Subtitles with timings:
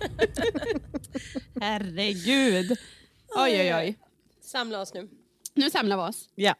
[1.60, 2.70] Herregud.
[3.36, 3.98] Oj, oj, oj.
[4.40, 5.08] Samla oss nu.
[5.54, 6.28] Nu samlar vi oss.
[6.34, 6.54] Ja.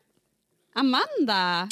[0.75, 1.69] Amanda.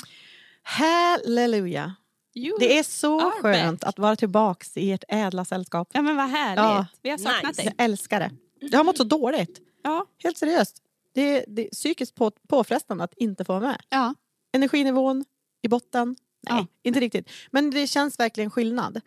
[0.62, 1.94] Halleluja.
[2.34, 3.88] You Det är så skönt back.
[3.88, 5.88] att vara tillbaks i ert ädla sällskap.
[5.92, 6.56] Ja, men vad härligt.
[6.56, 6.86] Ja.
[7.02, 7.62] Vi har saknat Nice.
[7.62, 7.74] dig.
[7.76, 8.30] Jag älskar det.
[8.60, 9.60] Jag har mått så dåligt.
[9.82, 10.06] Ja.
[10.22, 10.82] Helt seriöst.
[11.14, 13.82] Det är, det är psykiskt på, påfrestande att inte få vara med.
[13.88, 14.14] Ja.
[14.52, 15.24] Energinivån
[15.62, 16.16] i botten.
[16.50, 16.66] Nej, Ja.
[16.82, 17.30] inte riktigt.
[17.50, 19.00] Men det känns verkligen skillnad.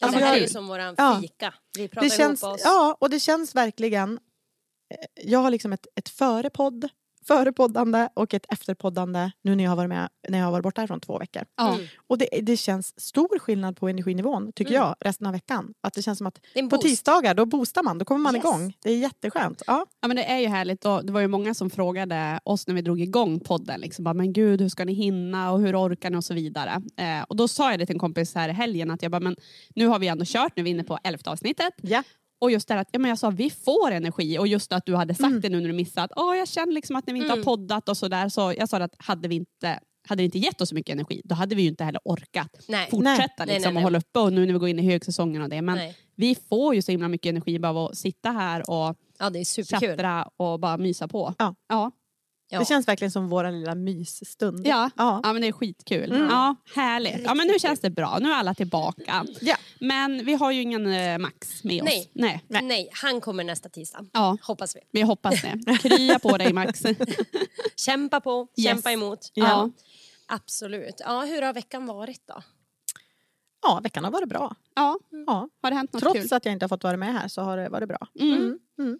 [0.00, 1.18] Ja, Alltså, det här är ju som våran Ja.
[1.22, 1.54] fika.
[1.78, 2.60] Vi pratar Det känns, ihop oss.
[2.64, 4.12] ja, och det känns verkligen...
[4.94, 6.88] eh, Jag har liksom ett, ett förepodd,
[7.26, 10.80] förepoddande och ett efterpoddande nu när jag har varit med när jag har varit borta
[10.80, 11.42] härifrån två veckor.
[11.56, 11.74] Ja.
[11.74, 11.86] Mm.
[12.06, 14.82] Och det, det känns stor skillnad på energinivån tycker Mm.
[14.86, 15.74] jag resten av veckan.
[15.80, 16.82] Att det känns som att på boost.
[16.82, 18.44] tisdagar då boostar man, då kommer man Yes.
[18.44, 18.74] igång.
[18.82, 19.62] Det är jätteskönt.
[19.66, 19.86] Ja.
[20.00, 20.84] ja, men det är ju härligt.
[20.84, 23.80] Och det var ju många som frågade oss när vi drog igång podden.
[23.80, 26.82] Liksom, bara, men gud, hur ska ni hinna och hur orkar ni och så vidare.
[26.96, 29.20] Eh, och då sa jag det till en kompis här i helgen att jag bara,
[29.20, 29.36] men
[29.74, 31.74] nu har vi ändå kört, nu är vi inne på elfte avsnittet.
[31.82, 32.02] Ja.
[32.40, 34.86] Och just det här att ja, men jag sa vi får energi och just att
[34.86, 35.40] du hade sagt Mm.
[35.40, 36.10] det nu när du missat.
[36.16, 37.38] Åh, jag känner liksom att när vi inte Mm.
[37.38, 40.60] har poddat och sådär så jag sa att hade vi inte hade det inte gett
[40.60, 42.88] oss så mycket energi, då hade vi ju inte heller orkat Nej.
[42.90, 45.42] fortsätta Nej, liksom, nej, och hålla uppe och nu när vi går in i högsäsongen
[45.42, 45.62] och det.
[45.62, 45.78] Men
[46.16, 49.38] vi får ju så himla mycket energi bara av att sitta här och Ja, det
[49.38, 50.00] är superkul.
[50.36, 51.34] och bara mysa på.
[51.38, 51.54] Ja.
[51.68, 51.90] Ja.
[52.52, 52.58] Ja.
[52.58, 54.66] Det känns verkligen som vår lilla mysstund.
[54.66, 54.90] Ja.
[54.96, 55.20] Ja.
[55.22, 56.12] ja, men det är skitkul.
[56.12, 56.28] Mm.
[56.28, 57.20] Ja, härligt.
[57.24, 58.18] Ja, men nu känns det bra.
[58.20, 59.24] Nu är alla tillbaka.
[59.40, 59.56] Ja.
[59.80, 61.86] Men vi har ju ingen eh, Max med oss.
[62.14, 62.42] Nej.
[62.48, 62.62] Nej.
[62.62, 62.88] Nej.
[62.92, 64.06] han kommer nästa tisdag.
[64.12, 64.80] Ja, Hoppas vi.
[64.92, 65.78] vi hoppas det.
[65.82, 66.82] Krya på dig Max.
[67.76, 68.64] Kämpa på, Yes.
[68.66, 69.30] kämpa emot.
[69.34, 69.70] Ja.
[70.26, 71.00] Absolut.
[71.04, 72.42] Ja, hur har veckan varit då?
[73.62, 74.54] ja, veckan har varit bra.
[74.74, 75.48] Ja, Ja.
[75.62, 76.28] har det hänt något Trots kul?
[76.34, 78.08] att jag inte har fått vara med här så har det varit bra.
[78.20, 78.58] Mm.
[78.78, 78.98] Mm.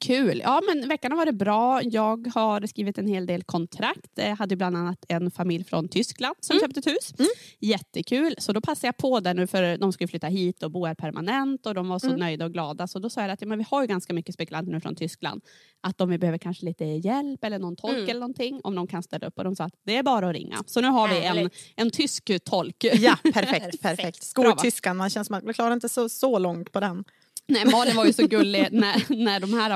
[0.00, 0.40] Kul.
[0.44, 1.82] Ja, men veckan har varit bra.
[1.82, 4.10] Jag har skrivit en hel del kontrakt.
[4.14, 7.14] Jag hade bland annat en familj från Tyskland som köpte ett hus.
[7.60, 8.34] Jättekul.
[8.38, 10.94] Så då passade jag på det nu för de skulle flytta hit och bo här
[10.94, 12.86] permanent och de var så nöjda och glada.
[12.86, 14.96] Så då sa jag att ja, men vi har ju ganska mycket spekulanter nu från
[14.96, 15.42] Tyskland.
[15.80, 18.08] Att vi behöver kanske lite hjälp eller någon tolk Mm.
[18.10, 18.60] eller någonting.
[18.64, 19.38] Om de kan ställa upp.
[19.38, 20.56] Och de sa att det är bara att ringa.
[20.66, 22.84] Så nu har vi en, en tysk tolk.
[22.84, 23.42] Ja, perfekt.
[23.42, 23.82] perfekt.
[23.82, 24.22] Perfekt.
[24.22, 27.04] Skoltyskan, man känns man klarar inte så, så långt på den.
[27.48, 29.70] Nej, Malin var ju så gullig när, när de här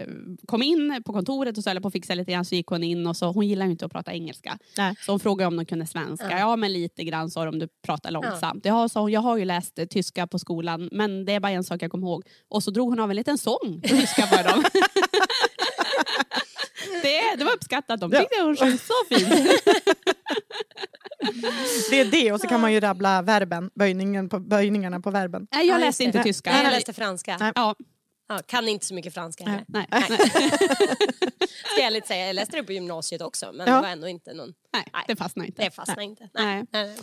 [0.00, 0.06] eh,
[0.46, 2.82] kom in på kontoret och så höll på att fixa lite grann så gick hon
[2.82, 4.58] in och så, hon gillar ju inte att prata engelska.
[4.78, 4.94] Nej.
[5.06, 6.30] Så hon frågade om de kunde svenska.
[6.30, 6.38] Ja.
[6.38, 8.64] Ja, men lite grann sa de om du pratar långsamt.
[8.64, 8.88] Ja.
[8.88, 11.64] sa hon, jag har ju läst eh, tyska på skolan men det är bara en
[11.64, 12.22] sak jag kommer ihåg.
[12.48, 14.64] Och så drog hon av en liten sång på tyska för dem.
[17.02, 18.20] det, det var uppskattat, de Ja.
[18.20, 19.28] tyckte hon sjöng så fint.
[21.90, 25.46] Det är det och så kan man ju rabbla verben, böjningen på, böjningarna på verben.
[25.52, 26.52] Nej, jag Ja, läste inte tyska.
[26.52, 27.36] Nej, jag läste franska.
[27.40, 27.52] Nej.
[27.54, 27.74] Ja,
[28.30, 29.64] Ja, kan inte så mycket franska heller.
[29.68, 29.86] Nej.
[29.90, 30.02] Nej.
[31.64, 33.74] Ska jag ärligt säga, jag läste det på gymnasiet också men Ja.
[33.74, 34.54] det var ändå inte någon...
[34.72, 35.62] Nej, det fastnar inte.
[35.64, 36.28] Det fastnade inte.
[36.34, 36.44] Nej.
[36.44, 36.66] Nej.
[36.72, 36.84] Nej.
[36.86, 36.96] nej.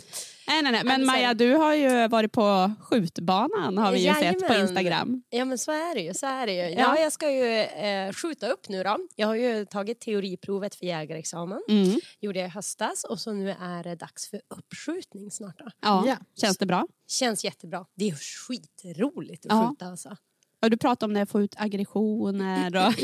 [0.48, 0.84] Nej, nej, nej.
[0.84, 4.60] Men Maja, du har ju varit på skjutbanan har vi ju sett på Jajamän.
[4.68, 5.22] Instagram.
[5.30, 6.14] Ja men så är det ju.
[6.14, 6.60] Så är det ju.
[6.62, 6.68] Ja.
[6.78, 6.98] Ja.
[6.98, 8.98] jag ska ju eh, skjuta upp nu då.
[9.16, 11.60] Jag har ju tagit teoriprovet för jägarexamen.
[11.68, 12.00] Mm.
[12.20, 15.66] Gjorde jag i höstas och så nu är det dags för uppskjutning snart då.
[15.82, 16.04] Ja.
[16.06, 16.16] Ja.
[16.40, 16.86] Känns det bra?
[17.08, 17.86] Känns jättebra.
[17.96, 19.68] Det är skitroligt att Ja.
[19.68, 20.16] skjuta alltså.
[20.60, 22.94] Du pratar om det, få ut aggressioner och...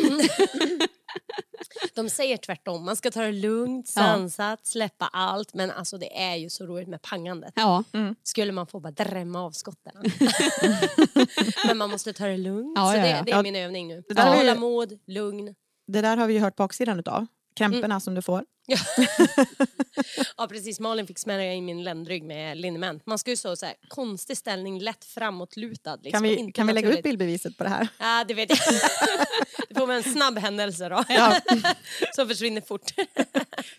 [1.94, 5.54] De säger tvärtom, man ska ta det lugnt, sansat, släppa allt.
[5.54, 7.52] Men alltså det är ju så roligt med pangandet.
[7.56, 7.84] Ja,
[8.22, 9.92] Skulle man få bara drämma av skotten.
[11.66, 12.72] men man måste ta det lugnt.
[12.76, 13.22] Ja, så ja, det, ja.
[13.24, 14.02] det är Ja, min övning nu.
[14.08, 15.54] det där är ju- Hålla mod, lugn.
[15.86, 17.26] Det där har vi ju hört baksidan utav.
[17.56, 18.44] Krämporna som du får.
[18.66, 18.76] Ja.
[20.36, 23.06] ja precis, Malin fick smälla in min ländrygg med liniment.
[23.06, 25.96] Man ska ju stå så här, konstig ställning, lätt framåtlutad.
[25.96, 26.10] Liksom.
[26.12, 27.88] Kan vi, Inte kan vi lägga ut bildbeviset på det här?
[27.98, 28.58] Ja, det vet jag.
[29.68, 31.04] det får man en snabb händelse då.
[31.08, 31.40] Ja,
[32.14, 32.92] Som försvinner fort.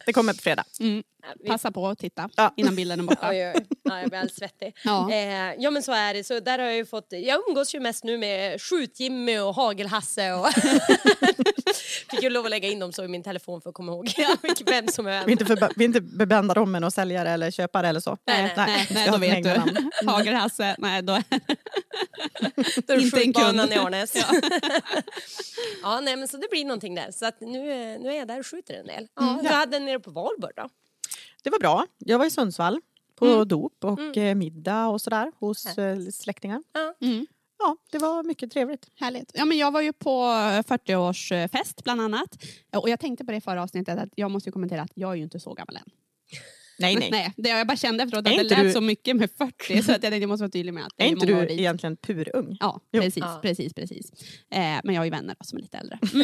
[0.05, 0.63] det kommer på fredag.
[0.79, 1.03] mm.
[1.47, 2.53] Passa på att titta Ja.
[2.57, 3.29] innan bilden är borta.
[3.29, 3.65] Oj, oj.
[3.83, 4.75] Ja, jag blir alldeles svettig.
[4.83, 5.11] Ja.
[5.11, 6.23] Eh, ja men så är det.
[6.23, 10.47] Så där har jag fått, jag umgås ju mest nu med Skjut-Jimmy och Hagel-Hasse och
[12.11, 14.13] fick ju lov att lägga in dem så i min telefon för att komma ihåg
[14.81, 17.29] vem som är Vi är inte, förba- vi är inte bebända dem med någon säljare
[17.29, 18.17] eller köpare eller så.
[18.27, 19.89] Nej, nej, Nej, nej, jag då vet du.
[20.07, 21.13] Hager-Hasse, nej då...
[22.87, 23.71] Då är det Inte en kund.
[23.73, 24.13] i Arnäs.
[25.83, 25.99] Ja.
[25.99, 27.11] nej men så det blir någonting där.
[27.11, 27.49] Så att nu,
[27.97, 29.07] nu är jag där och skjuter en del.
[29.15, 30.69] Ja, Jag hade nere på Valborg då.
[31.43, 31.85] Det var bra.
[31.97, 32.81] Jag var i Sundsvall
[33.15, 33.47] på Mm.
[33.47, 36.63] dop och eh, middag och sådär hos eh, släktingar.
[36.73, 36.93] Ja.
[37.07, 37.27] Mm.
[37.59, 38.87] Ja, det var mycket trevligt.
[38.95, 39.31] Härligt.
[39.33, 42.43] Ja, men jag var ju på eh, 40-årsfest bland annat.
[42.77, 45.11] Och jag tänkte på det i förra avsnittet att jag måste ju kommentera att jag
[45.11, 45.89] är ju inte så gammal än.
[46.79, 47.09] Nej, nej.
[47.11, 49.53] Nej, det, jag bara kände efteråt att det inte lät du- så mycket med 40
[49.67, 51.41] så att jag tänkte jag måste vara tydlig med att det Är är inte år
[51.41, 51.59] du dit.
[51.59, 52.57] egentligen purung?
[52.59, 53.01] Ja, Jo.
[53.01, 53.39] precis, Ja.
[53.41, 54.11] precis, precis.
[54.51, 55.99] Eh, men jag har ju vänner då, som är lite äldre.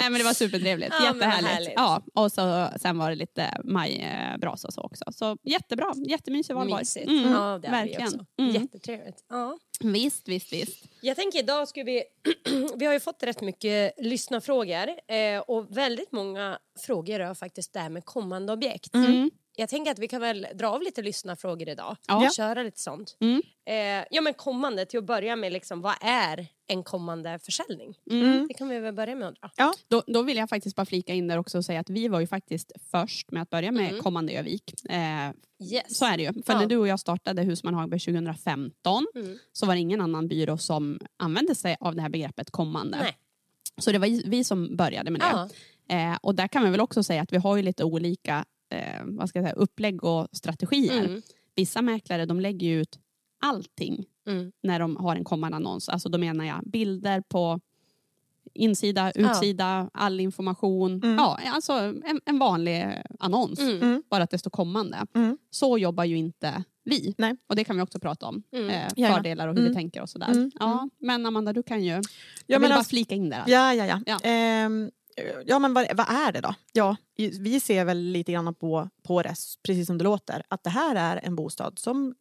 [0.00, 1.48] Nej, men det var supertrevligt, Ja, jättehärligt.
[1.48, 1.72] härligt.
[1.76, 5.04] Ja, och så, sen var det lite majbrasa och så också.
[5.12, 6.80] Så jättebra, jättemysig valborg.
[6.80, 7.08] Mysigt.
[7.08, 8.02] Mm, ja, det verkligen.
[8.06, 8.24] också.
[8.38, 8.54] Mm.
[8.54, 9.24] Jättetrevligt.
[9.28, 9.58] Ja.
[9.84, 10.84] Visst, visst, visst.
[11.00, 12.04] Jag tänker idag ska vi,
[12.76, 17.80] vi har ju fått rätt mycket lyssnarfrågor eh, och väldigt många frågor rör faktiskt det
[17.80, 18.94] här med kommande objekt.
[18.94, 19.30] Mm.
[19.60, 21.96] Jag tänker att vi kan väl dra av lite lyssnarfrågor idag.
[22.08, 22.30] Ja.
[22.36, 23.16] Köra lite sånt.
[23.20, 23.42] Mm.
[23.66, 27.94] Eh, ja men kommande, till att börja med liksom, vad är en kommande försäljning?
[28.10, 28.46] Mm.
[28.48, 29.50] Det kan vi väl börja med att dra.
[29.56, 29.72] Ja.
[29.88, 32.20] Då, då vill jag faktiskt bara flika in där också och säga att vi var
[32.20, 34.02] ju faktiskt först med att börja med Mm.
[34.02, 34.84] kommande Övik.
[34.90, 35.30] Eh,
[35.72, 35.98] Yes.
[35.98, 36.32] så är det ju.
[36.32, 36.58] För Ja.
[36.60, 39.38] när du och jag startade Husman Hagberg 2015 Mm.
[39.52, 42.98] så var det ingen annan byrå som använde sig av det här begreppet kommande.
[43.02, 43.16] Nej.
[43.80, 45.26] Så det var vi som började med det.
[45.88, 46.12] Ja.
[46.12, 49.02] Eh, och där kan vi väl också säga att vi har ju lite olika eh,
[49.04, 51.04] vad ska jag säga, upplägg och strategier.
[51.04, 51.22] Mm.
[51.54, 52.98] Vissa mäklare de lägger ju ut
[53.40, 54.52] allting Mm.
[54.62, 55.88] när de har en kommande annons.
[55.88, 57.60] Alltså då menar jag bilder på
[58.54, 60.92] insida, utsida, all information.
[61.04, 61.16] Mm.
[61.16, 62.86] Ja, alltså en, en vanlig
[63.20, 63.58] annons.
[63.58, 63.82] Mm.
[63.82, 64.02] Mm.
[64.10, 65.06] Bara att det står kommande.
[65.14, 65.38] Mm.
[65.50, 67.14] Så jobbar ju inte vi.
[67.18, 67.36] Nej.
[67.46, 68.42] Och det kan vi också prata om.
[68.52, 68.70] Mm.
[68.70, 69.76] Eh, fördelar och hur vi Mm.
[69.76, 70.30] tänker och sådär.
[70.30, 70.50] Mm.
[70.60, 71.90] Ja, men Amanda, du kan ju...
[71.90, 72.02] Jag Ja,
[72.46, 73.44] vill men bara alltså- flika in där.
[73.46, 74.00] Ja, ja, ja.
[74.06, 74.18] Ja.
[74.22, 74.90] Ehm,
[75.46, 76.54] ja men vad, vad är det då?
[76.72, 80.70] Ja, vi ser väl lite grann på, på det, precis som det låter, att det
[80.70, 82.14] här är en bostad som,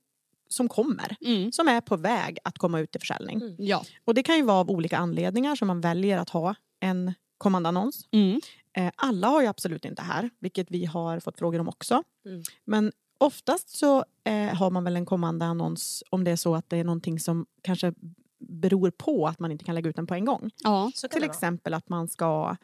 [0.50, 1.16] som kommer.
[1.22, 1.52] Mm.
[1.52, 3.42] Som är på väg att komma ut till försäljning.
[3.42, 3.56] Mm.
[3.60, 3.84] Ja.
[4.06, 7.70] Och det kan ju vara av olika anledningar som man väljer att ha en kommande
[7.70, 8.08] annons.
[8.12, 8.42] Mm.
[8.74, 12.04] Eh, alla har ju absolut inte här, vilket vi har fått frågor om också.
[12.26, 12.44] Mm.
[12.66, 16.70] Men oftast så eh, har man väl en kommande annons om det är så att
[16.70, 17.94] det är någonting som kanske
[18.40, 20.52] beror på att man inte kan lägga ut den på en gång.
[20.64, 20.92] Ja.
[20.96, 22.56] Så kan Till exempel att man ska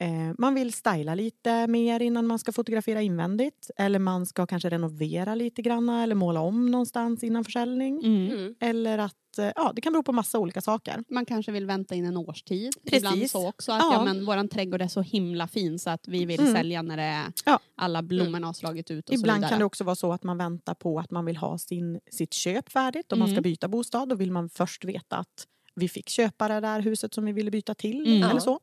[0.00, 3.70] eh, man vill styla lite mer innan man ska fotografera invändigt.
[3.76, 7.98] Eller man ska kanske renovera lite grann eller måla om någonstans innan försäljning.
[8.04, 8.30] Mm.
[8.38, 8.54] Mm.
[8.60, 11.04] Eller att, eh, ja det kan bero på massa olika saker.
[11.08, 12.72] Man kanske vill vänta in en årstid.
[12.84, 12.98] Precis.
[12.98, 13.72] Ibland så också.
[13.72, 13.92] Att Ja.
[13.94, 14.04] ja.
[14.04, 16.52] men, våran trädgård är så himla fin så att vi vill Mm.
[16.52, 17.58] sälja när det är Ja.
[17.76, 20.74] alla blommorna har slagit ut och Ibland kan det också vara så att man väntar
[20.74, 23.12] på att man vill ha sin, sitt köp färdigt.
[23.12, 23.42] Om man ska Mm.
[23.42, 27.24] byta bostad då vill man först veta att vi fick köpa det där huset som
[27.24, 28.06] vi ville byta till.
[28.16, 28.30] Mm.
[28.30, 28.60] Eller så.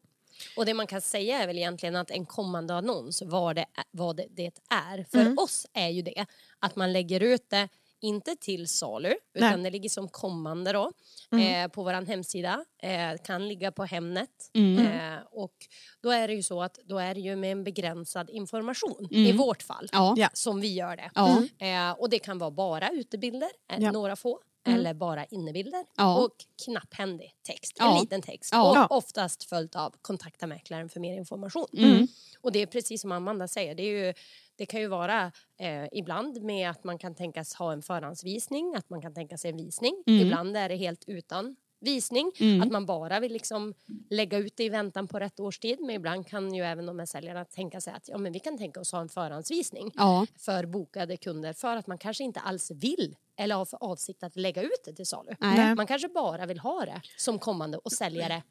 [0.57, 3.83] Och det man kan säga är väl egentligen att en kommande annons, vad det, är-
[3.91, 5.03] vad det, det är.
[5.11, 5.37] För Mm.
[5.37, 6.25] oss är ju det
[6.59, 9.63] att man lägger ut det inte till salu utan Nej.
[9.63, 10.91] det ligger som kommande då
[11.31, 11.63] Mm.
[11.65, 12.65] eh, på vår hemsida.
[12.81, 14.29] Eh, kan ligga på Hemnet.
[14.53, 14.85] Mm.
[14.87, 15.53] Eh, och
[16.01, 19.25] då är det ju så att då är det ju med en begränsad information i
[19.25, 19.37] Mm.
[19.37, 20.29] vårt fall Ja.
[20.33, 21.11] Som vi gör det.
[21.15, 21.43] Ja.
[21.67, 23.91] Eh, och det kan vara bara utebilder, eh, Ja.
[23.91, 24.39] några få.
[24.67, 24.79] Mm.
[24.79, 26.23] Eller bara innebilder Ja.
[26.23, 26.31] och
[26.65, 27.93] knapphändig text, Ja.
[27.95, 28.49] en liten text.
[28.51, 28.85] Ja.
[28.85, 31.67] Och oftast följt av kontakta mäklaren för mer information.
[31.77, 32.07] Mm.
[32.41, 34.13] Och det är precis som Amanda säger, det, är ju,
[34.55, 38.89] det kan ju vara eh, ibland med att man kan tänkas ha en förhandsvisning, att
[38.89, 40.03] man kan tänka sig en visning.
[40.07, 40.21] Mm.
[40.27, 42.31] Ibland är det helt utan visning.
[42.39, 42.61] Mm.
[42.61, 43.73] Att man bara vill liksom
[44.09, 45.77] lägga ut det i väntan på rätt årstid.
[45.81, 48.57] Men ibland kan ju även de här säljarna tänka sig att ja, men vi kan
[48.57, 50.25] tänka oss ha en förhandsvisning Ja.
[50.39, 54.35] för bokade kunder för att man kanske inte alls vill eller har för avsikt att
[54.35, 55.31] lägga ut det till salu.
[55.39, 55.75] Nej.
[55.75, 58.43] Man kanske bara vill ha det som kommande och sälja det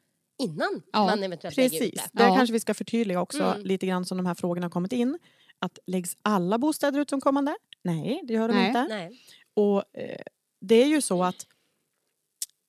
[0.43, 2.11] innan Ja, man eventuellt lägger ut Precis.
[2.13, 2.19] det.
[2.23, 2.35] Där Ja.
[2.35, 3.61] kanske vi ska förtydliga också Mm.
[3.65, 5.19] lite grann som de här frågorna har kommit in.
[5.59, 7.55] Att läggs alla bostäder ut som kommande?
[7.83, 8.67] Nej, det gör de Nej.
[8.67, 8.85] inte.
[8.89, 9.19] Nej.
[9.53, 10.21] Och eh,
[10.61, 11.47] det är ju så att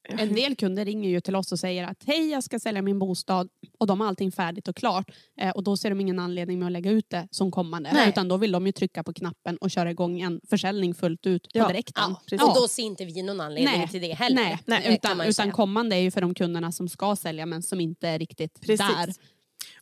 [0.08, 2.98] En del kunder ringer ju till oss och säger att hej jag ska sälja min
[2.98, 3.48] bostad
[3.78, 5.10] och de har allting färdigt och klart.
[5.40, 7.90] Eh, och då ser de ingen anledning med att lägga ut det som kommande.
[7.92, 8.08] Nej.
[8.08, 11.48] Utan då vill de ju trycka på knappen och köra igång en försäljning fullt ut
[11.52, 11.64] Ja.
[11.64, 12.14] på direkten.
[12.30, 13.88] Ja, och då ser inte vi någon anledning Nej.
[13.88, 14.34] till det heller.
[14.42, 17.80] Nej, Nej, utan, utan kommande är ju för de kunderna som ska sälja men som
[17.80, 18.78] inte är riktigt Precis.
[18.78, 19.12] där.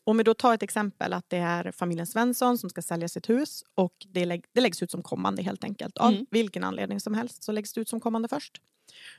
[0.05, 3.29] Om vi då tar ett exempel att det är familjen Svensson som ska sälja sitt
[3.29, 5.99] hus och det, lägg, det läggs ut som kommande helt enkelt.
[5.99, 6.27] Av Mm.
[6.31, 8.53] vilken anledning som helst så läggs det ut som kommande först.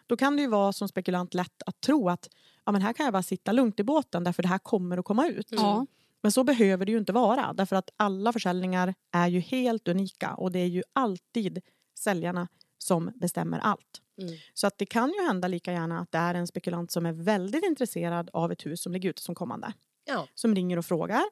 [0.08, 2.30] Då kan det ju vara som spekulant lätt att tro att
[2.66, 5.06] ja, men här kan jag bara sitta lugnt i båten därför det här kommer att
[5.06, 5.48] komma ut.
[5.50, 5.86] Ja.
[6.22, 10.34] Men så behöver det ju inte vara därför att alla försäljningar är ju helt unika
[10.34, 11.62] och det är ju alltid
[12.00, 14.02] säljarna som bestämmer allt.
[14.22, 14.34] Mm.
[14.54, 17.14] Så att det kan ju hända lika gärna att det är en spekulant som är
[17.14, 19.74] väldigt intresserad av ett hus som ligger ute som kommande.
[20.06, 20.28] Ja.
[20.34, 21.24] Som ringer och frågar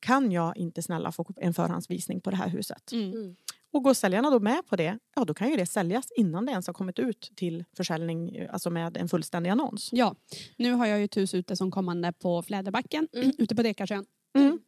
[0.00, 2.92] kan jag inte snälla få en förhandsvisning på det här huset?
[2.92, 3.36] Mm.
[3.72, 6.52] Och går säljarna då med på det, ja då kan ju det säljas innan det
[6.52, 9.88] ens har kommit ut till försäljning, alltså med en fullständig annons.
[9.92, 10.14] Ja,
[10.56, 13.32] nu har jag ju ett hus ute som kommande på Fläderbacken Mm.
[13.38, 14.04] ute på Dekarsön.
[14.38, 14.58] Mm.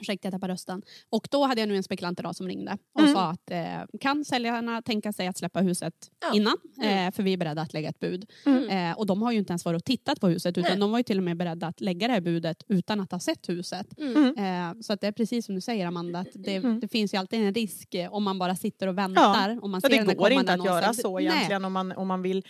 [0.00, 0.82] Ursäkta jag tappade rösten.
[1.10, 3.14] Och då hade jag nu en spekulant idag som ringde och Mm.
[3.14, 6.34] sa att eh, kan säljarna tänka sig att släppa huset Ja.
[6.34, 6.56] innan?
[6.82, 7.08] Mm.
[7.08, 8.30] Eh, för vi är beredda att lägga ett bud.
[8.46, 8.68] Mm.
[8.90, 10.80] Eh, och de har ju inte ens varit och tittat på huset utan Nej.
[10.80, 13.18] de var ju till och med beredda att lägga det här budet utan att ha
[13.18, 13.98] sett huset.
[13.98, 14.36] Mm.
[14.38, 16.80] Eh, så att det är precis som du säger Amanda, att det, Mm.
[16.80, 19.58] det finns ju alltid en risk eh, om man bara sitter och väntar.
[19.62, 21.24] Om man Så ser det går inte att göra så Nej.
[21.26, 22.44] egentligen om man, om man vill.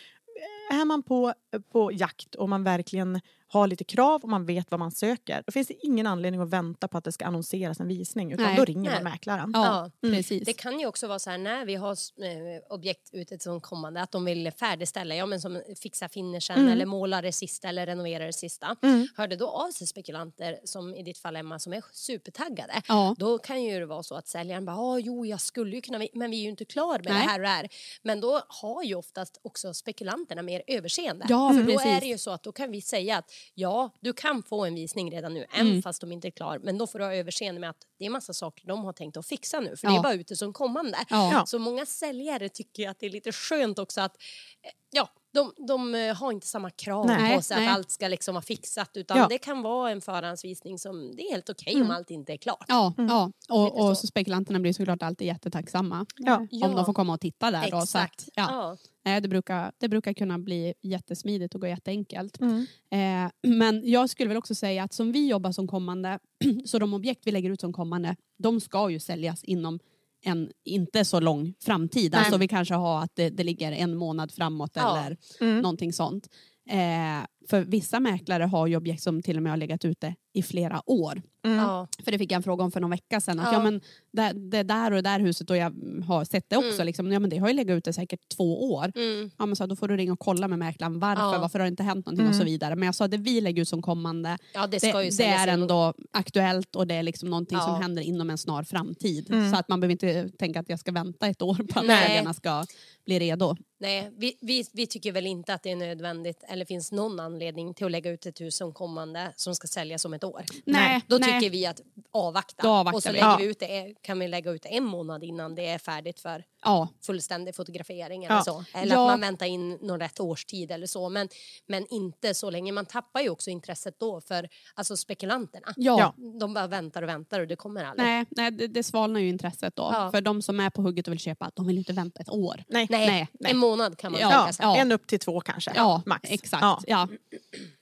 [0.72, 1.32] Är man på,
[1.72, 5.42] på jakt och man verkligen har lite krav och man vet vad man söker.
[5.46, 8.32] Då finns det ingen anledning att vänta på att det ska annonseras en visning.
[8.32, 8.56] Utan Nej.
[8.56, 9.02] då ringer Nej.
[9.02, 9.50] man mäklaren.
[9.54, 10.08] Ja, Ja.
[10.10, 10.44] precis.
[10.46, 14.02] Det kan ju också vara så här när vi har eh, objekt ute som kommande
[14.02, 16.72] att de vill färdigställa, ja men som fixa finishen Mm.
[16.72, 18.76] eller måla det sista eller renovera det sista.
[18.82, 19.08] Mm.
[19.16, 22.82] Hörde då av sig spekulanter som i ditt fall Emma som är supertaggade.
[22.88, 23.14] Ja.
[23.18, 26.06] Då kan ju det vara så att säljaren bara, ah, jo jag skulle ju kunna,
[26.12, 27.12] men vi är ju inte klar med Nej.
[27.26, 27.68] det här och det här.
[28.02, 31.26] Men då har ju oftast också spekulanterna mer överseende.
[31.28, 31.86] Ja, för då precis.
[31.86, 34.74] är det ju så att då kan vi säga att ja, du kan få en
[34.74, 35.82] visning redan nu, även Mm.
[35.82, 36.58] fast de inte är klar.
[36.62, 39.16] Men då får du ha överseende med att det är massa saker de har tänkt
[39.16, 39.92] att fixa nu, för Ja.
[39.92, 40.98] det är bara ute som kommande.
[41.10, 41.44] Ja.
[41.46, 44.16] Så många säljare tycker att det är lite skönt också att
[44.62, 47.68] eh, ja, de, de eh, har inte samma krav Nej, på sig nej.
[47.68, 49.26] att allt ska liksom vara fixat utan Ja.
[49.30, 51.86] det kan vara en förhandsvisning som det är helt okej Mm.
[51.90, 52.64] om allt inte är klart.
[52.68, 53.26] Ja, ja.
[53.26, 54.00] Lite Och, och så.
[54.00, 56.36] så spekulanterna blir såklart alltid jättetacksamma Ja.
[56.36, 56.68] om Ja.
[56.68, 57.70] de får komma och titta där.
[57.70, 58.20] Då, så Exakt.
[58.22, 58.46] att, ja.
[58.50, 58.76] Ja.
[59.04, 62.40] Nej, det, brukar, det brukar kunna bli jättesmidigt och gå jätteenkelt.
[62.40, 62.66] Mm.
[62.90, 66.18] Eh, men jag skulle väl också säga att som vi jobbar som kommande,
[66.66, 69.78] så de objekt vi lägger ut som kommande, de ska ju säljas inom
[70.26, 72.12] en inte så lång framtid.
[72.12, 72.18] Nej.
[72.21, 74.99] Alltså vi kanske har att det, det ligger en månad framåt Ja.
[74.99, 75.61] eller Mm.
[75.61, 76.28] någonting sånt.
[76.71, 80.42] Eh, för vissa mäklare har ju objekt som till och med har legat ute i
[80.42, 81.22] flera år.
[81.46, 81.58] Mm.
[81.58, 81.88] Ja.
[82.04, 83.40] För det fick jag en fråga om för någon vecka sedan.
[83.40, 83.52] Att, Ja.
[83.52, 83.62] ja.
[83.62, 83.80] men
[84.12, 85.74] det, det där och det där huset och jag
[86.06, 86.74] har sett det också.
[86.74, 86.86] Mm.
[86.86, 88.92] Liksom, ja, men det har ju legat ute säkert två år.
[88.96, 89.30] Mm.
[89.38, 91.38] Ja, men så, då får du ringa och kolla med mäklaren varför, Ja.
[91.40, 92.52] varför har det inte hänt någonting och så Mm.
[92.52, 92.76] vidare.
[92.76, 95.94] Men jag sa det vi lägger ut som kommande, ja, det det, det är ändå
[96.10, 97.64] aktuellt och det är liksom någonting Ja.
[97.64, 99.30] som händer inom en snar framtid.
[99.30, 99.50] Mm.
[99.52, 102.34] Så att man behöver inte tänka att jag ska vänta ett år på att säljarna
[102.34, 102.64] ska
[103.06, 103.56] bli redo.
[103.80, 107.74] Nej, vi, vi, vi tycker väl inte att det är nödvändigt eller finns någon anledning
[107.74, 110.44] till att lägga ut ett hus som kommande som ska säljas om ett år.
[110.64, 111.40] Nej, Då nej.
[111.40, 111.80] tycker vi att
[112.12, 112.62] avvakta.
[112.62, 113.14] Då avvaktar och så vi.
[113.18, 116.20] lägger vi ut det, kan vi lägga ut det en månad innan det är färdigt
[116.20, 118.42] för Ja, fullständig fotografering eller Ja.
[118.42, 118.64] så.
[118.75, 119.00] Eller Ja.
[119.04, 121.08] att man väntar in någon rätt årstid eller så.
[121.08, 121.28] Men,
[121.66, 122.73] men inte så länge.
[122.73, 125.66] Man tappar ju också intresset då för alltså spekulanterna.
[125.76, 126.14] ja.
[126.40, 128.06] De bara väntar och väntar och det kommer aldrig.
[128.06, 129.90] Nej, nej det, det svalnar ju intresset då.
[129.92, 130.11] Ja.
[130.11, 132.64] För de som är på hugget och vill köpa, de vill inte vänta ett år.
[132.68, 132.87] Nej.
[132.90, 133.50] Nej, Nej, nej.
[133.52, 134.66] en månad kan man Ja, tänka sig.
[134.66, 134.76] ja.
[134.76, 135.73] En upp till två kanske.
[135.75, 136.30] Ja, max.
[136.30, 136.62] exakt.
[136.62, 136.80] Ja.
[136.87, 137.08] Ja.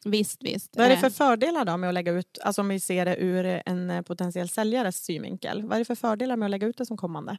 [0.04, 0.76] Visst, visst.
[0.76, 3.04] Vad är det Eh, för fördelar då med att lägga ut, alltså om vi ser
[3.04, 5.62] det ur en eh, potentiell säljares synvinkel.
[5.62, 7.36] Vad är det för fördelar med att lägga ut det som kommande?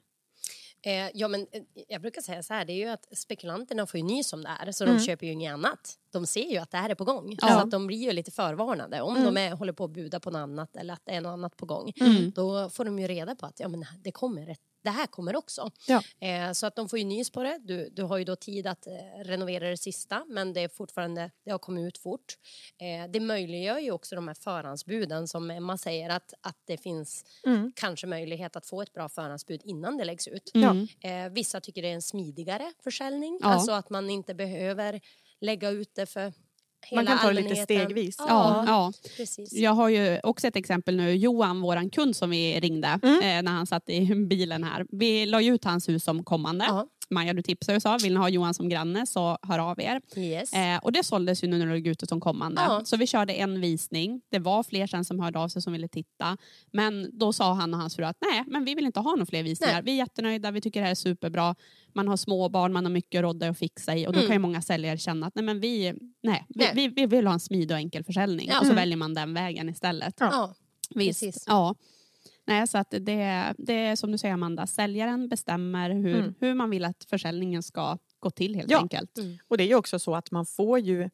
[0.85, 3.97] Eh, ja, men, eh, jag brukar säga så här, det är ju att spekulanterna får
[3.99, 4.97] ju nys om det här så Mm.
[4.97, 5.97] de köper ju inget annat.
[6.11, 7.35] De ser ju att det här är på gång.
[7.41, 7.47] Ja.
[7.47, 9.01] Så att de blir ju lite förvarnade.
[9.01, 9.33] Om Mm.
[9.33, 11.57] de är, håller på att buda på något annat eller att det är något annat
[11.57, 11.91] på gång.
[12.01, 12.31] Mm.
[12.31, 15.35] Då får de ju reda på att ja, men det, kommer, ett- det här kommer
[15.35, 15.71] också.
[15.87, 16.03] Ja.
[16.27, 17.59] Eh, så att de får ju nys på det.
[17.63, 21.31] Du, du har ju då tid att eh, renovera det sista men det är fortfarande,
[21.45, 22.33] det har kommit ut fort.
[22.81, 27.25] Eh, det möjliggör ju också de här förhandsbuden som Emma säger att, att det finns
[27.45, 27.71] Mm.
[27.75, 30.51] kanske möjlighet att få ett bra förhandsbud innan det läggs ut.
[30.55, 31.33] Mm.
[31.33, 33.39] Vissa tycker det är en smidigare försäljning.
[33.41, 33.47] Ja.
[33.47, 35.01] Alltså att man inte behöver
[35.41, 36.33] lägga ut det för
[36.91, 38.15] Man kan ta det lite stegvis.
[38.19, 38.91] Ja, ja.
[39.17, 39.53] precis.
[39.53, 41.15] Jag har ju också ett exempel nu.
[41.15, 43.15] Johan, våran kund som vi ringde Mm.
[43.15, 44.85] eh, när han satt i bilen här.
[44.91, 46.65] Vi la ju ut hans hus som kommande.
[46.67, 46.87] Ja.
[47.09, 50.01] Maja, du tipsade och sa, vill ni ha Johan som granne så hör av er.
[50.17, 50.53] Yes.
[50.53, 52.61] Eh, och det såldes ju nu när det låg ute som kommande.
[52.61, 52.81] Ja.
[52.85, 54.21] Så vi körde en visning.
[54.31, 56.37] Det var fler sen som hörde av sig som ville titta.
[56.73, 59.25] Men då sa han och hans fru att nej, men vi vill inte ha några
[59.25, 59.73] fler visningar.
[59.73, 59.81] Nej.
[59.85, 61.55] Vi är jättenöjda, vi tycker det här är superbra.
[61.93, 64.27] Man har små barn, man har mycket rodda att fixa i och då Mm.
[64.27, 65.93] kan ju många säljare känna att nej, men vi,
[66.23, 66.71] nej, vi, Nej.
[66.75, 68.47] vi, vi vill ha en smidig och enkel försäljning.
[68.49, 68.59] Ja.
[68.59, 68.75] Och så Mm.
[68.75, 70.13] väljer man den vägen istället.
[70.19, 70.53] ja.
[70.95, 71.21] Visst.
[71.21, 71.43] Precis.
[71.47, 71.75] Ja.
[72.47, 76.33] Nej, så att det, det är som du säger Amanda, säljaren bestämmer hur, Mm.
[76.39, 78.79] hur man vill att försäljningen ska gå till helt Ja.
[78.81, 79.17] enkelt.
[79.17, 79.37] Mm.
[79.47, 81.09] Och det är ju också så att man får ju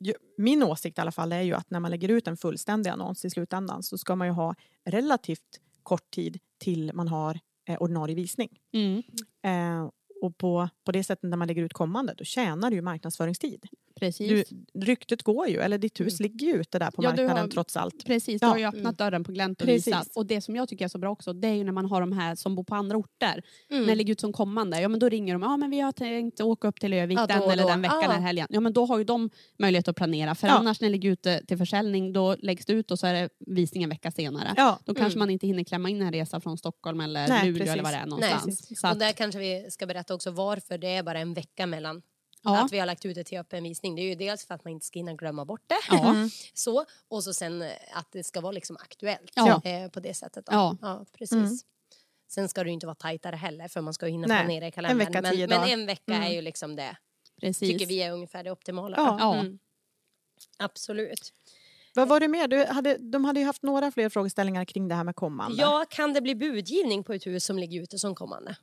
[0.00, 2.90] ju- min åsikt i alla fall är ju att när man lägger ut en fullständig
[2.90, 7.76] annons i slutändan så ska man ju ha relativt kort tid till man har eh,
[7.82, 8.58] ordinarie visning.
[8.72, 9.02] Mm.
[9.42, 9.90] Eh,
[10.22, 13.66] och på, på det sättet när man lägger ut kommande då tjänar du ju marknadsföringstid.
[14.00, 14.48] Precis.
[14.48, 17.48] Du, ryktet går ju, eller ditt hus ligger ju ute där på Ja, marknaden har-
[17.48, 18.04] trots allt.
[18.04, 18.50] Precis, du Ja.
[18.50, 19.86] har ju öppnat dörren på glänt och Precis.
[19.86, 20.08] visat.
[20.16, 22.00] Och det som jag tycker är så bra också, det är ju när man har
[22.00, 23.42] de här som bor på andra orter.
[23.70, 23.82] Mm.
[23.82, 25.92] När det ligger ut som kommande, ja men då ringer de, ja men vi har
[25.92, 27.68] tänkt åka upp till Övik Ja, den eller då.
[27.68, 28.46] den veckan eller helgen.
[28.50, 30.34] Ja men då har ju de möjlighet att planera.
[30.34, 30.52] För Ja.
[30.54, 33.28] annars när det ligger ute till försäljning, då läggs det ut och så är det
[33.46, 34.54] visning en vecka senare.
[34.56, 35.18] Ja, Då kanske Mm.
[35.18, 37.72] man inte hinner klämma in en resa från Stockholm eller Nej, Luleå precis.
[37.72, 38.80] eller vad det är någonstans.
[38.80, 42.02] Så Och där kanske vi ska berätta också varför det är bara en vecka mellan
[42.42, 42.64] ja.
[42.64, 43.94] att vi har lagt ut det till öppen visning.
[43.96, 45.78] Det är ju dels för att man inte ska hinna glömma bort det.
[45.90, 46.14] Ja.
[46.54, 49.62] Så, och så sen eh, att det ska vara liksom aktuellt Ja.
[49.64, 50.46] eh, på det sättet.
[50.46, 50.76] Då.
[50.82, 51.04] Ja.
[51.12, 51.32] precis.
[51.32, 51.58] Mm.
[52.28, 54.66] Sen ska det ju inte vara tajtare heller för man ska ju hinna Nej, planera
[54.66, 54.98] i kalendern.
[54.98, 56.22] vecka, men, men en vecka Mm.
[56.28, 56.96] är ju liksom det,
[57.40, 57.68] Precis.
[57.68, 58.96] tycker vi är ungefär det optimala.
[59.38, 59.58] Mm.
[60.58, 61.32] Absolut.
[61.94, 62.48] Vad var det mer?
[62.48, 65.62] Du hade, de hade ju haft några fler frågeställningar kring det här med kommande.
[65.62, 68.56] Ja, kan det bli budgivning på ett hus som ligger ute som kommande?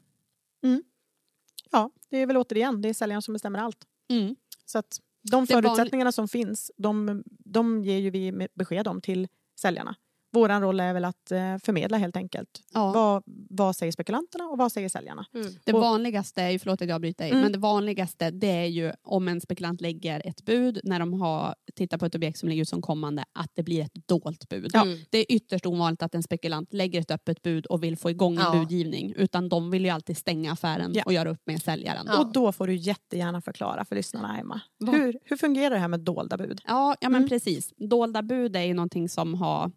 [1.72, 3.86] Ja, det är väl återigen, det är säljaren som bestämmer allt.
[4.10, 4.36] Mm.
[4.66, 9.28] Så att de förutsättningarna som finns, de, de ger ju vi besked om till
[9.60, 9.96] säljarna.
[10.38, 12.50] Vår roll är väl att eh, förmedla helt enkelt.
[12.74, 12.92] Ja.
[12.92, 15.26] Vad, vad säger spekulanterna och vad säger säljarna?
[15.66, 17.42] Det Och- vanligaste, är ju, förlåt att jag bryter dig, Mm.
[17.44, 21.56] men det vanligaste det är ju om en spekulant lägger ett bud när de har
[21.76, 24.70] tittat på ett objekt som ligger ut som kommande, att det blir ett dolt bud.
[24.74, 24.86] Ja.
[25.10, 28.36] Det är ytterst ovanligt att en spekulant lägger ett öppet bud och vill få igång
[28.36, 28.52] en Ja.
[28.60, 32.06] budgivning, utan de vill ju alltid stänga affären och göra upp med säljaren.
[32.10, 32.20] Ja.
[32.20, 34.62] Och då får du jättegärna förklara för lyssnarna, Emma.
[34.78, 34.96] Vad?
[34.96, 36.62] Hur, hur fungerar det här med dolda bud?
[36.68, 37.30] Ja, ja men Mm.
[37.30, 37.74] precis.
[37.78, 39.72] Dolda bud är ju någonting som har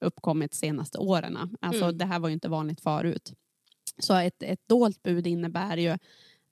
[0.00, 1.38] uppkommit de senaste åren.
[1.60, 1.98] Alltså, Mm.
[1.98, 3.32] Det här var ju inte vanligt förut.
[3.98, 5.98] Så ett, ett dolt bud innebär ju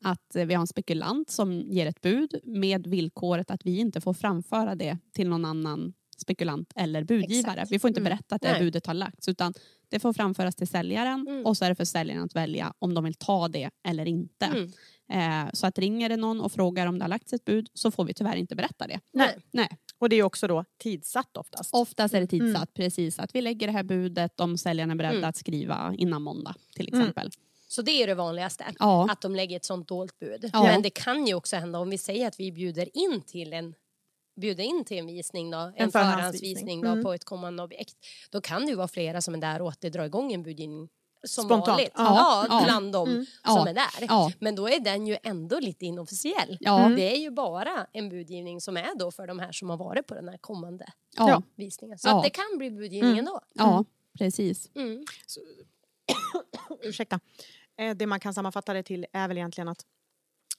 [0.05, 4.15] att vi har en spekulant som ger ett bud med villkoret att vi inte får
[4.15, 7.53] framföra det till någon annan spekulant eller budgivare.
[7.55, 7.73] Exakt.
[7.73, 8.11] Vi får inte Mm.
[8.11, 8.61] berätta att det Nej.
[8.61, 9.55] budet har lagts utan
[9.89, 11.47] det får framföras till säljaren Mm.
[11.47, 14.47] och så är det för säljaren att välja om de vill ta det eller inte.
[14.47, 15.47] Mm.
[15.47, 17.91] Eh, så att ringer det någon och frågar om det har lagts ett bud så
[17.91, 19.01] får vi tyvärr inte berätta det.
[19.13, 19.37] Nej.
[19.51, 19.69] Nej.
[19.99, 21.71] Och det är också då tidsatt oftast.
[21.75, 22.67] Oftast är det tidsatt, Mm.
[22.75, 23.19] precis.
[23.19, 25.29] Att vi lägger det här budet om säljaren är beredda Mm.
[25.29, 27.01] att skriva innan måndag till Mm.
[27.01, 27.31] exempel.
[27.69, 28.65] Så det är det vanligaste.
[28.79, 29.09] Ja.
[29.11, 30.51] Att de lägger ett sånt dolt bud.
[30.53, 30.63] Ja.
[30.63, 33.75] Men det kan ju också hända om vi säger att vi bjuder in till en
[34.41, 36.81] bjuder in till en visning då, en, En förhandsvisning förhandsvisning.
[36.81, 37.05] då, Mm.
[37.05, 37.95] på ett kommande objekt.
[38.31, 40.43] Då kan det ju vara flera som är där och att det drar igång en
[40.43, 40.89] budgivning
[41.25, 41.67] som Spontant.
[41.69, 41.93] vanligt.
[41.95, 42.47] Ja.
[42.49, 42.65] Ja, Ja.
[42.65, 43.25] bland dem Mm.
[43.25, 43.69] som Ja.
[43.69, 44.07] är där.
[44.09, 44.33] Ja.
[44.39, 46.57] Men då är den ju ändå lite inofficiell.
[46.61, 46.89] Ja.
[46.97, 50.07] Det är ju bara en budgivning som är då för de här som har varit
[50.07, 51.43] på den här kommande Ja, ja.
[51.55, 51.99] visningen.
[51.99, 52.17] Så Ja.
[52.17, 53.27] att det kan bli budgivning Mm.
[53.55, 53.85] ändå.
[54.19, 54.71] precis.
[54.75, 55.05] Mm.
[56.83, 57.21] Ursäkta.
[57.77, 59.85] Eh, Det man kan sammanfatta det till är väl egentligen att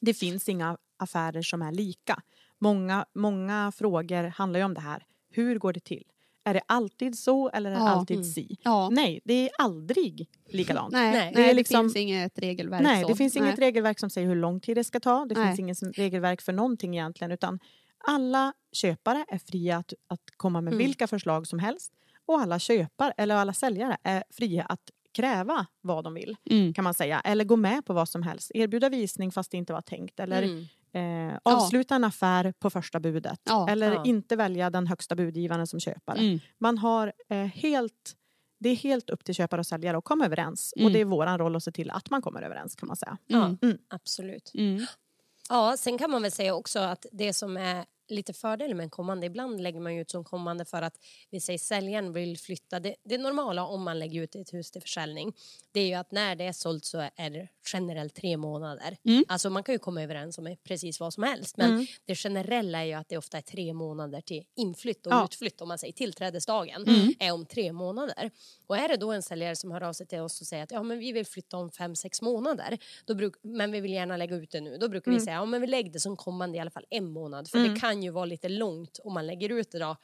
[0.02, 2.22] det finns inga affärer som är lika.
[2.60, 5.06] Många, många frågor handlar ju om det här.
[5.30, 6.04] Hur går det till?
[6.48, 7.90] Är det alltid så eller är det Ja.
[7.90, 8.24] alltid Mm.
[8.30, 8.58] si?
[8.64, 8.90] Ja.
[8.90, 10.92] Nej, det är aldrig likadant.
[10.94, 11.20] Nej, Nej.
[11.26, 12.84] nej, Det är det, liksom- finns inget regelverk.
[12.84, 13.08] Nej, så.
[13.08, 13.68] det finns inget Nej.
[13.68, 15.26] regelverk som säger hur lång tid det ska ta.
[15.26, 15.56] Det Nej.
[15.56, 17.32] finns inget regelverk för någonting egentligen.
[17.32, 17.60] Utan
[18.08, 20.86] alla köpare är fria att, att komma med Mm.
[20.86, 21.94] vilka förslag som helst.
[22.26, 24.82] Och alla köpare, eller alla säljare är fria att
[25.14, 26.36] kräva vad de vill.
[26.50, 26.74] Mm.
[26.74, 27.20] kan man säga.
[27.20, 28.52] Eller gå med på vad som helst.
[28.54, 30.20] Erbjuda visning fast det inte var tänkt.
[30.20, 30.66] Eller Mm.
[30.96, 33.40] Eh, avsluta en affär på första budet.
[33.44, 34.04] Ja, eller ja.
[34.06, 36.20] inte välja den högsta budgivaren som köpare.
[36.20, 36.40] Mm.
[36.58, 38.16] Man har eh, helt
[38.60, 40.74] det är helt upp till köpare och säljare att komma överens.
[40.76, 40.86] Mm.
[40.86, 43.18] Och det är vår roll att se till att man kommer överens kan man säga.
[43.30, 43.58] Mm.
[43.62, 43.78] Mm.
[43.88, 44.52] Absolut.
[44.54, 44.86] Mm.
[45.50, 48.90] Ja, sen kan man väl säga också att det som är lite fördel med en
[48.90, 50.98] kommande, ibland lägger man ut som kommande för att
[51.30, 52.80] vi säger säljaren vill flytta.
[52.80, 55.34] Det, det normala om man lägger ut ett hus till försäljning,
[55.72, 58.98] det är ju att när det är sålt så är det generellt tre månader.
[59.06, 59.24] Mm.
[59.28, 61.86] Alltså man kan ju komma överens om precis vad som helst, men Mm.
[62.06, 65.26] det generella är ju att det ofta är tre månader till inflytt och Ja.
[65.26, 67.14] utflytt, om man säger tillträdesdagen, Mm.
[67.20, 68.32] är om tre månader.
[68.68, 70.72] Och är det då en säljare som hör av sig till oss och säger att
[70.72, 74.18] ja, men vi vill flytta om fem, sex månader, då bruk, men vi vill gärna
[74.18, 75.26] lägga ut det nu, då brukar vi Mm.
[75.26, 77.74] säga ja, men vi lägger det som kommande i alla fall en månad, för Mm.
[77.74, 79.96] det kan kan ju vara lite långt om man lägger ut det då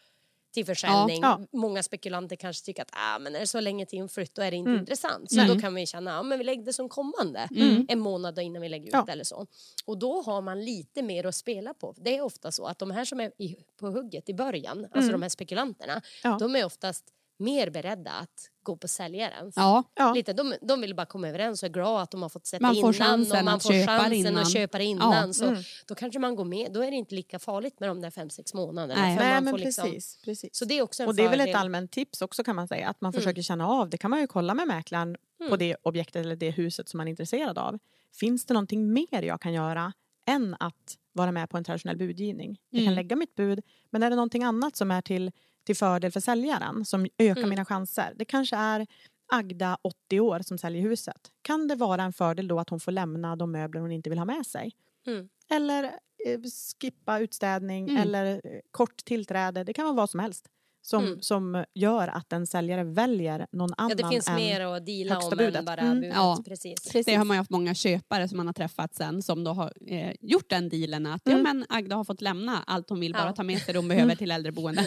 [0.53, 1.21] till försäljning.
[1.21, 1.39] Ja.
[1.51, 4.51] Många spekulanter kanske tycker att ah, men är det så länge till inflytt då är
[4.51, 4.79] det inte Mm.
[4.79, 5.31] intressant.
[5.31, 7.47] Så då kan vi känna att ah, men vi lägger det som kommande
[7.89, 9.05] en månad innan vi lägger ut Ja.
[9.09, 9.47] eller så.
[9.85, 11.93] Och då har man lite mer att spela på.
[11.97, 15.11] Det är ofta så att de här som är i, på hugget i början, alltså
[15.11, 16.01] de här spekulanterna, Mm.
[16.23, 16.37] Ja.
[16.39, 17.05] de är oftast
[17.41, 18.29] mer beredda att
[18.63, 19.53] gå på säljarens.
[19.57, 20.13] Ja, Ja.
[20.13, 22.61] Lite, de, de vill bara komma överens och är glada att de har fått sätta
[22.61, 24.37] Man får innan chansen och man får köpa chansen innan.
[24.37, 25.27] att köpa det innan.
[25.27, 25.33] Ja.
[25.33, 25.61] Så Mm.
[25.87, 28.29] Då kanske man går med, då är det inte lika farligt med de där fem,
[28.29, 29.01] sex månaderna.
[29.01, 29.41] Nej.
[29.41, 29.91] men liksom-
[30.25, 30.49] precis.
[30.55, 31.55] Så det är också en Och det är väl ett fördel.
[31.61, 32.87] allmänt tips också kan man säga.
[32.89, 33.21] Att man Mm.
[33.21, 33.89] försöker känna av.
[33.89, 35.59] Det kan man ju kolla med mäklaren på Mm.
[35.59, 37.79] det objektet eller det huset som man är intresserad av.
[38.19, 39.93] Finns det någonting mer jag kan göra
[40.27, 42.57] än att vara med på en traditionell budgivning?
[42.69, 42.95] Jag kan Mm.
[42.95, 43.61] lägga mitt bud.
[43.89, 45.31] Men är det någonting annat som är till,
[45.63, 47.49] till fördel för säljaren som ökar Mm.
[47.49, 48.13] mina chanser?
[48.15, 48.87] Det kanske är
[49.33, 51.31] Agda, 80 år, som säljer huset.
[51.41, 54.19] Kan det vara en fördel då att hon får lämna de möbler hon inte vill
[54.19, 54.71] ha med sig?
[55.07, 55.29] Mm.
[55.49, 55.83] Eller
[56.25, 56.39] eh,
[56.81, 58.01] skippa utstädning Mm.
[58.01, 59.63] eller eh, kort tillträde.
[59.63, 60.47] Det kan vara vad som helst
[60.83, 61.21] som, Mm.
[61.21, 64.35] som gör att en säljare väljer någon annan Ja, det finns än...
[64.35, 65.55] mer att deala högsta om budet.
[65.55, 66.03] än bara Mm.
[66.03, 66.43] Ja.
[66.45, 67.05] Precis.
[67.05, 69.73] det har man ju haft många köpare som man har träffat sen som då har
[69.87, 71.43] eh, gjort den dealen att ja, Mm.
[71.43, 73.33] men Agda har fått lämna allt hon vill bara Ja.
[73.33, 74.85] ta med sig det hon behöver till äldreboende.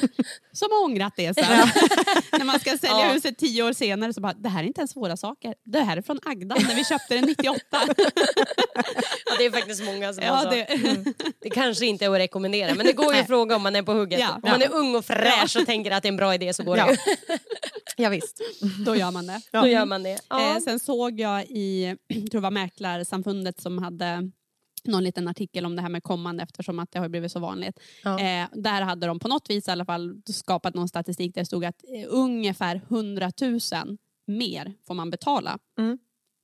[0.52, 1.44] Som har ångrat det sen.
[2.38, 3.12] när man ska sälja Ja.
[3.12, 5.54] huset tio år senare så bara, det här är inte ens våra saker.
[5.64, 7.60] Det här är från Agda när vi köpte den 98.
[8.74, 10.50] Ja, det är faktiskt många som har ja, så.
[10.50, 13.76] det, Det kanske inte är att rekommendera men det går ju att fråga om man
[13.76, 14.20] är på hugget.
[14.20, 14.34] Ja.
[14.42, 16.64] Om man är ung och fräsch och tänker att det är en bra idé så
[16.64, 16.96] går det ju.
[17.96, 18.40] Ja, visst.
[18.86, 19.40] då gör man det.
[19.52, 20.18] Då gör man det.
[20.30, 24.30] Eh, sen såg jag i, jag tror det var Mäklarsamfundet som hade
[24.84, 27.80] någon liten artikel om det här med kommande eftersom att det har blivit så vanligt.
[28.04, 28.20] Ja.
[28.20, 31.46] Eh, där hade de på något vis i alla fall skapat någon statistik där det
[31.46, 33.60] stod att eh, ungefär 100 000
[34.26, 35.98] mer får man betala Mm.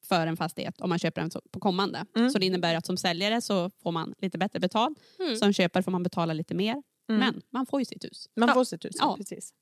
[0.08, 2.06] För en fastighet om man köper den på kommande.
[2.16, 2.30] Mm.
[2.30, 4.98] Så det innebär att som säljare så får man lite bättre betalt.
[5.18, 5.36] Mm.
[5.36, 6.72] Som köpare får man betala lite mer.
[7.08, 7.20] Mm.
[7.20, 8.28] Men man får ju sitt hus.
[8.36, 8.54] Man Ja.
[8.54, 8.96] får sitt hus.
[8.98, 9.16] Ja.
[9.16, 9.54] Precis.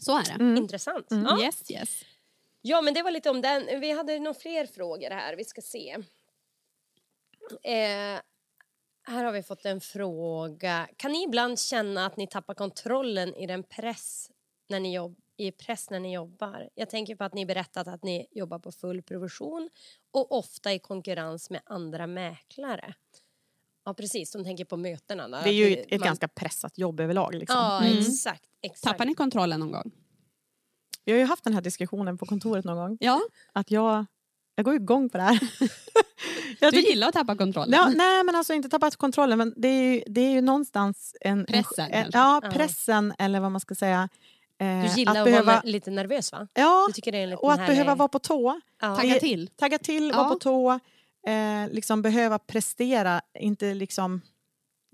[0.00, 0.30] Så är det.
[0.44, 0.56] Mm.
[0.56, 1.10] Intressant.
[1.10, 1.24] Mm.
[1.24, 1.42] Ja.
[1.44, 2.02] Yes, yes.
[2.62, 3.80] Ja, men det var lite om den.
[3.80, 5.36] Vi hade nog fler frågor här.
[5.36, 5.96] Vi ska se.
[7.62, 8.20] Eh,
[9.06, 10.88] här har vi fått en fråga.
[10.96, 14.30] Kan ni ibland känna att ni tappar kontrollen i den press
[14.68, 16.68] när ni jobb, i press när ni jobbar?
[16.74, 19.70] Jag tänker på att ni berättat att ni jobbar på full provision
[20.10, 22.94] och ofta i konkurrens med andra mäklare.
[23.84, 24.32] Ja, precis.
[24.32, 25.28] De tänker på mötena.
[25.28, 25.36] Då.
[25.44, 27.34] Det är ju ett, ett man- ganska pressat jobb överlag.
[27.34, 27.56] Liksom.
[27.56, 27.98] Ja, Mm.
[27.98, 28.42] exakt.
[28.62, 28.82] exakt.
[28.82, 29.90] Tappar ni kontrollen någon gång?
[31.04, 32.96] Vi har ju haft den här diskussionen på kontoret någon gång.
[33.00, 33.20] Ja,
[33.52, 34.06] Att jag,
[34.54, 35.38] jag går igång på det här.
[36.60, 37.72] jag du tycker- gillar att tappa kontrollen.
[37.72, 41.16] Ja, nej men alltså inte tappat kontrollen men det är ju, det är ju någonstans
[41.20, 41.46] en...
[41.46, 42.10] Pressen, en.
[42.12, 42.50] Ja, Ja.
[42.50, 44.08] pressen eller vad man ska säga.
[44.64, 46.48] Eh, Du gillar att, behöva, vara lite nervös, va?
[46.54, 48.60] Ja, Du tycker det är en liten och att härlig- behöva vara på tå.
[48.80, 48.96] Ja.
[48.96, 49.48] Tagga till.
[49.48, 50.16] Tagga till, Ja.
[50.16, 50.80] vara på tå.
[51.26, 54.20] Eh, liksom behöva prestera, inte liksom...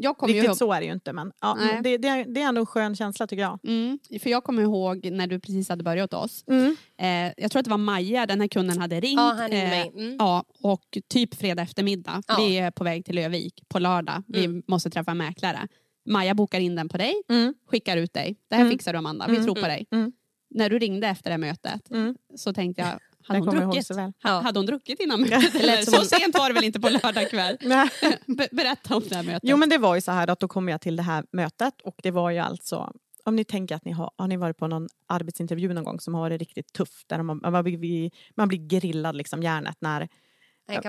[0.02, 2.24] Jag kommer ju Riktigt ihåg, så är det ju inte men ja, det, det, är,
[2.24, 3.58] det är ändå en skön känsla tycker jag.
[3.64, 6.44] mm, för jag kommer ihåg när du precis hade börjat oss.
[6.50, 6.76] Mm.
[6.98, 9.20] Eh, jag tror att det var Maja, den här kunden hade ringt.
[9.20, 9.92] Ja, han ringde eh, mig.
[9.94, 10.16] Mm.
[10.18, 12.22] Ja, och typ fredag eftermiddag.
[12.28, 12.36] Ja.
[12.38, 14.22] Vi är på väg till Övik på lördag.
[14.26, 14.62] Vi Mm.
[14.66, 15.68] måste träffa en mäklare.
[16.10, 17.54] Maja bokar in den på dig, Mm.
[17.66, 18.36] skickar ut dig.
[18.48, 18.72] Det här Mm.
[18.72, 19.44] fixar du Amanda, vi Mm.
[19.44, 19.86] tror på dig.
[19.90, 20.12] Mm.
[20.50, 22.14] När du ringde efter det här mötet Mm.
[22.36, 22.88] så tänkte jag,
[23.28, 23.88] hade hon druckit?
[23.96, 24.40] Ha- Ja.
[24.40, 25.54] Hade hon druckit innan mötet?
[25.54, 25.76] Eller?
[25.82, 27.56] Så hon- sent var det väl inte på lördag kväll?
[28.26, 29.40] Be- berätta om det här mötet.
[29.42, 31.74] Jo men det var ju så här att då kom jag till det här mötet
[31.84, 32.92] och det var ju alltså
[33.24, 36.14] om ni tänker att ni har, har ni varit på någon arbetsintervju någon gång som
[36.14, 40.08] har varit riktigt tuff där man, man, blir, man blir grillad liksom hjärnet när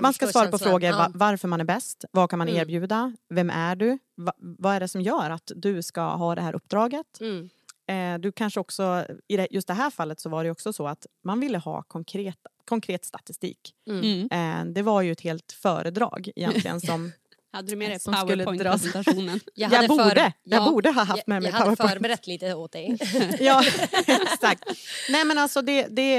[0.02, 0.98] man ska svara på frågor Ja.
[0.98, 2.62] va, varför man är bäst, vad kan man Mm.
[2.62, 6.42] erbjuda, vem är du, va, vad är det som gör att du ska ha det
[6.42, 7.20] här uppdraget.
[7.22, 7.50] Mm.
[7.88, 10.88] Eh, du kanske också, i det, just det här fallet så var det också så
[10.88, 13.74] att man ville ha konkret, konkret statistik.
[13.90, 14.28] Mm.
[14.32, 17.12] Eh, det var ju ett helt föredrag egentligen som
[17.54, 18.22] Hade du med dig dras.
[18.22, 19.40] powerpoint-presentationen?
[19.56, 20.70] jag, hade borde, för- jag ja.
[20.70, 21.92] borde ha haft med jag, mig jag hade powerpoint.
[21.94, 22.98] förberett lite åt dig.
[23.40, 23.64] Ja,
[24.08, 24.64] exakt.
[25.10, 26.18] Nej men alltså det, det,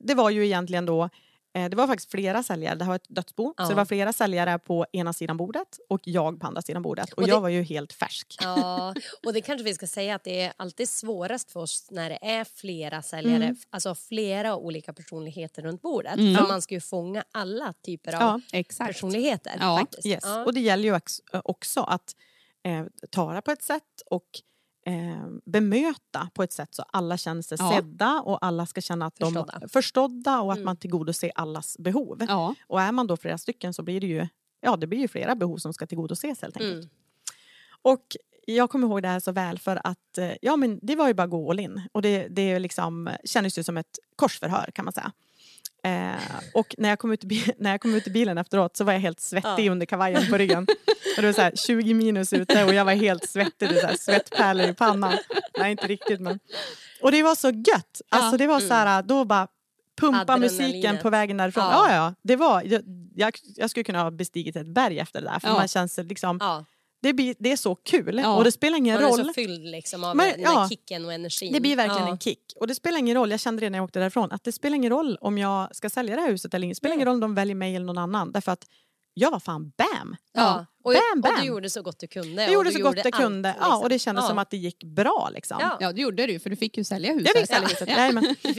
[0.00, 1.10] det var ju egentligen då eh,
[1.52, 3.64] det var faktiskt flera säljare, det här var ett dödsbo, Ja.
[3.64, 7.12] så det var flera säljare på ena sidan bordet och jag på andra sidan bordet.
[7.12, 8.36] Och, Och det- jag var ju helt färsk.
[8.42, 8.94] Ja,
[9.26, 12.18] och det kanske vi ska säga att det är alltid svårast för oss när det
[12.22, 13.56] är flera säljare, Mm.
[13.70, 16.16] alltså flera olika personligheter runt bordet.
[16.16, 16.36] Mm.
[16.36, 19.52] För man ska ju fånga alla typer av Ja, personligheter.
[19.60, 20.06] Ja, faktiskt.
[20.06, 20.22] yes.
[20.26, 20.44] Ja.
[20.44, 22.14] Och det gäller ju ex- också att
[22.64, 24.24] eh, tala på ett sätt och
[24.90, 27.72] eh, bemöta på ett sätt så alla känner sig Ja.
[27.76, 29.58] sedda och alla ska känna att Förstådda.
[29.60, 30.64] de förstådda och att Mm.
[30.64, 32.24] man tillgodoser allas behov.
[32.28, 32.54] Ja.
[32.66, 34.28] Och är man då flera stycken så blir det ju
[34.60, 36.72] ja, det blir ju flera behov som ska tillgodoses helt enkelt.
[36.84, 36.88] Mm.
[37.82, 41.08] Och jag kommer ihåg det här så väl för att eh, ja, men det var
[41.08, 41.88] ju bara gå all in.
[41.92, 45.12] Och det, det liksom, kändes ju som ett korsförhör kan man säga.
[45.84, 46.12] Eh,
[46.54, 47.24] och när jag, kom ut
[47.58, 49.70] när jag kom ut i bilen efteråt så var jag helt svettig Ja.
[49.72, 50.66] under kavajen på ryggen.
[51.16, 53.94] Och det var så här 20 minus ute och jag var helt svettig, det var
[53.98, 55.12] svettpärlor i pannan.
[55.58, 56.38] Nej inte riktigt men.
[57.02, 58.00] Och det var så gött.
[58.08, 59.48] Alltså det var så här, då bara
[60.00, 61.64] pumpa musiken på vägen därifrån.
[61.64, 61.86] Ja.
[61.88, 62.82] Ja, ja, det var, jag,
[63.14, 65.38] jag, jag skulle kunna ha bestigit ett berg efter det där.
[65.38, 65.54] För Ja.
[65.54, 66.64] man känns liksom, Ja,
[67.02, 68.36] det, blir, det är så kul Ja.
[68.36, 69.26] och det spelar ingen man är roll.
[69.26, 70.60] så fylld liksom av Men, den ja.
[70.60, 71.52] där kicken och energin.
[71.52, 72.10] Det blir verkligen ja.
[72.12, 72.52] en kick.
[72.56, 74.76] Och det spelar ingen roll, jag kände det när jag åkte därifrån, att det spelar
[74.76, 76.72] ingen roll om jag ska sälja det här huset eller inte.
[76.72, 78.32] Det spelar ingen roll om de väljer mig eller någon annan.
[78.32, 78.64] Därför att
[79.14, 80.16] jag var fan bam!
[80.32, 80.66] Ja.
[80.84, 81.40] Och, Bam, och bam.
[81.40, 82.42] du gjorde så gott du kunde.
[82.42, 83.48] Jag och gjorde så gott jag allt, kunde.
[83.60, 83.82] Ja, liksom.
[83.82, 84.28] och det kändes Ja.
[84.28, 85.30] som att det gick bra.
[85.34, 85.56] Liksom.
[85.60, 85.76] Ja.
[85.80, 87.28] Ja, det gjorde du för du fick ju sälja huset.
[87.34, 87.88] Jag fick sälja huset.
[87.88, 88.10] Nej,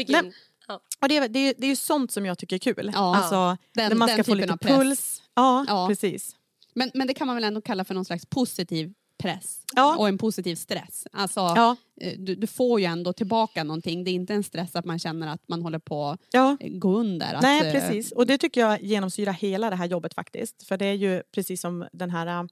[0.08, 0.34] in,
[0.68, 0.80] ja.
[1.02, 2.92] Och det, är- det, är- det är ju sånt som jag tycker är kul.
[2.94, 3.16] Ja.
[3.18, 4.78] Alltså, Den- när man ska få typen lite av press.
[4.78, 5.22] puls.
[5.36, 5.88] Ja, Ja.
[5.88, 6.36] precis.
[6.74, 9.98] Men, men det kan man väl ändå kalla för någon slags positiv press Ja.
[9.98, 11.08] och en positiv stress.
[11.12, 14.04] Alltså, Ja, eh, du, du får ju ändå tillbaka någonting.
[14.04, 16.58] Det är inte en stress att man känner att man håller på att ja.
[16.60, 17.34] eh, gå under.
[17.34, 18.12] Att, Nej, eh, precis.
[18.12, 20.64] Och det tycker jag genomsyrar hela det här jobbet faktiskt.
[20.64, 22.44] För det är ju precis som den här äh,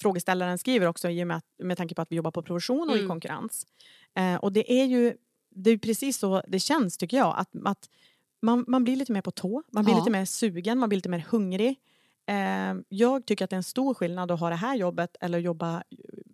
[0.00, 2.88] frågeställaren skriver också i och med, att, med tanke på att vi jobbar på provision
[2.90, 3.08] och i Mm.
[3.08, 3.66] konkurrens.
[4.14, 5.14] Eh, och det är ju
[5.50, 7.34] det är precis så det känns tycker jag.
[7.38, 7.88] Att, att
[8.42, 9.98] man, man blir lite mer på tå, man blir Ja.
[9.98, 11.76] lite mer sugen, man blir lite mer hungrig.
[12.28, 15.38] Eh, jag tycker att det är en stor skillnad att ha det här jobbet eller
[15.38, 15.82] jobba eh,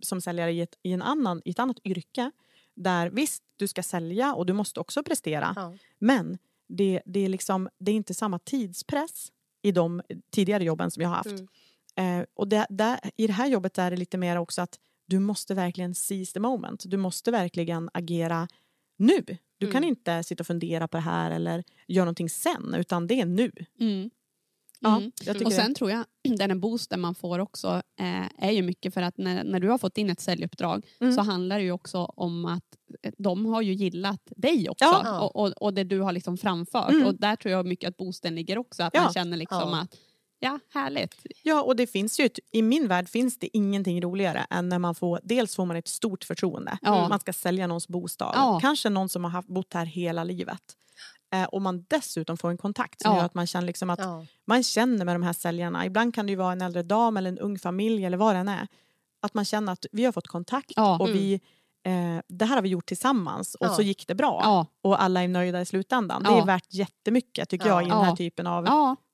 [0.00, 2.30] som säljare i ett, i en annan, i ett annat yrke.
[2.76, 5.52] Där visst, du ska sälja och du måste också prestera.
[5.56, 5.74] Ja.
[5.98, 9.28] Men det, det, är liksom, det är inte samma tidspress
[9.62, 10.02] i de
[10.32, 11.44] tidigare jobben som jag har haft.
[11.96, 12.20] Mm.
[12.20, 15.18] Eh, och det, där, I det här jobbet är det lite mer också att du
[15.18, 16.82] måste verkligen seize the moment.
[16.86, 18.48] Du måste verkligen agera
[18.96, 19.24] nu.
[19.58, 19.88] Du kan Mm.
[19.88, 23.52] inte sitta och fundera på det här eller göra någonting sen, utan det är nu.
[23.80, 24.10] Mm.
[24.84, 25.10] Ja, Mm.
[25.28, 25.50] Och det.
[25.50, 26.04] sen tror jag
[26.38, 29.68] den här boosten man får också eh, är ju mycket för att när, när du
[29.68, 31.12] har fått in ett säljuppdrag Mm.
[31.14, 32.64] så handlar det ju också om att
[33.02, 35.20] eh, de har ju gillat dig också Ja.
[35.20, 36.90] och, och, och det du har liksom framfört.
[36.90, 37.06] Mm.
[37.06, 38.82] Och där tror jag mycket att boosten ligger också.
[38.82, 39.02] Att Ja.
[39.02, 39.80] man känner liksom Ja.
[39.80, 39.96] att
[40.38, 41.26] ja, härligt.
[41.42, 44.94] Ja, och det finns ju, i min värld finns det ingenting roligare än när man
[44.94, 46.78] får, dels får man ett stort förtroende.
[46.82, 47.08] Ja.
[47.08, 48.32] Man ska sälja någons bostad.
[48.34, 48.58] Ja.
[48.62, 50.60] Kanske någon som har haft, bott här hela livet.
[51.34, 53.18] Eh, och man dessutom får en kontakt som Ja.
[53.18, 54.26] gör att man känner liksom att Ja.
[54.46, 55.86] man känner med de här säljarna.
[55.86, 58.38] Ibland kan det ju vara en äldre dam eller en ung familj eller vad det
[58.38, 58.68] än är.
[59.22, 60.98] Att man känner att vi har fått kontakt Ja.
[60.98, 61.18] och Mm.
[61.18, 61.34] vi,
[61.86, 64.66] eh, det här har vi gjort tillsammans och så gick det bra.
[64.82, 66.22] Och alla är nöjda i slutändan.
[66.22, 67.72] Det är värt jättemycket tycker Ja.
[67.74, 68.64] jag i den här typen av...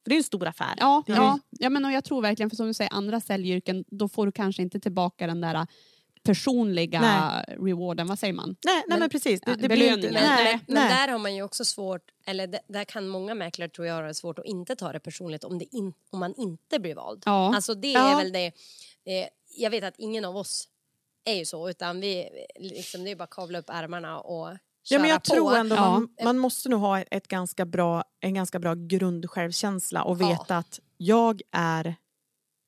[0.03, 0.75] För det är en stor affär.
[0.79, 1.39] ja, ja.
[1.51, 4.33] ja men och jag tror verkligen, för som du säger, andra säljyrken, då får du
[4.33, 5.67] kanske inte tillbaka den där
[6.23, 7.57] personliga Nej.
[7.59, 8.49] rewarden, vad säger man?
[8.65, 9.41] Nej, nej Men- men precis.
[9.41, 10.61] Det, ja, det blir inte, nej, nej.
[10.67, 14.03] men där har man ju också svårt, eller där kan många mäklare tror jag ha
[14.03, 17.23] det svårt att inte ta det personligt om, det in, om man inte blir vald.
[17.27, 17.55] Ja.
[17.55, 18.13] Alltså det Ja.
[18.13, 18.47] är väl det,
[19.05, 20.69] eh, jag vet att ingen av oss
[21.25, 22.29] är ju så utan vi,
[22.61, 24.49] liksom, det är bara att kavla upp ärmarna och
[24.91, 25.31] Ja, men jag på.
[25.35, 25.91] tror ändå Ja.
[25.91, 30.29] man, man måste nog ha ett ganska bra, en ganska bra grundsjälvkänsla och Ja.
[30.29, 31.95] veta att jag är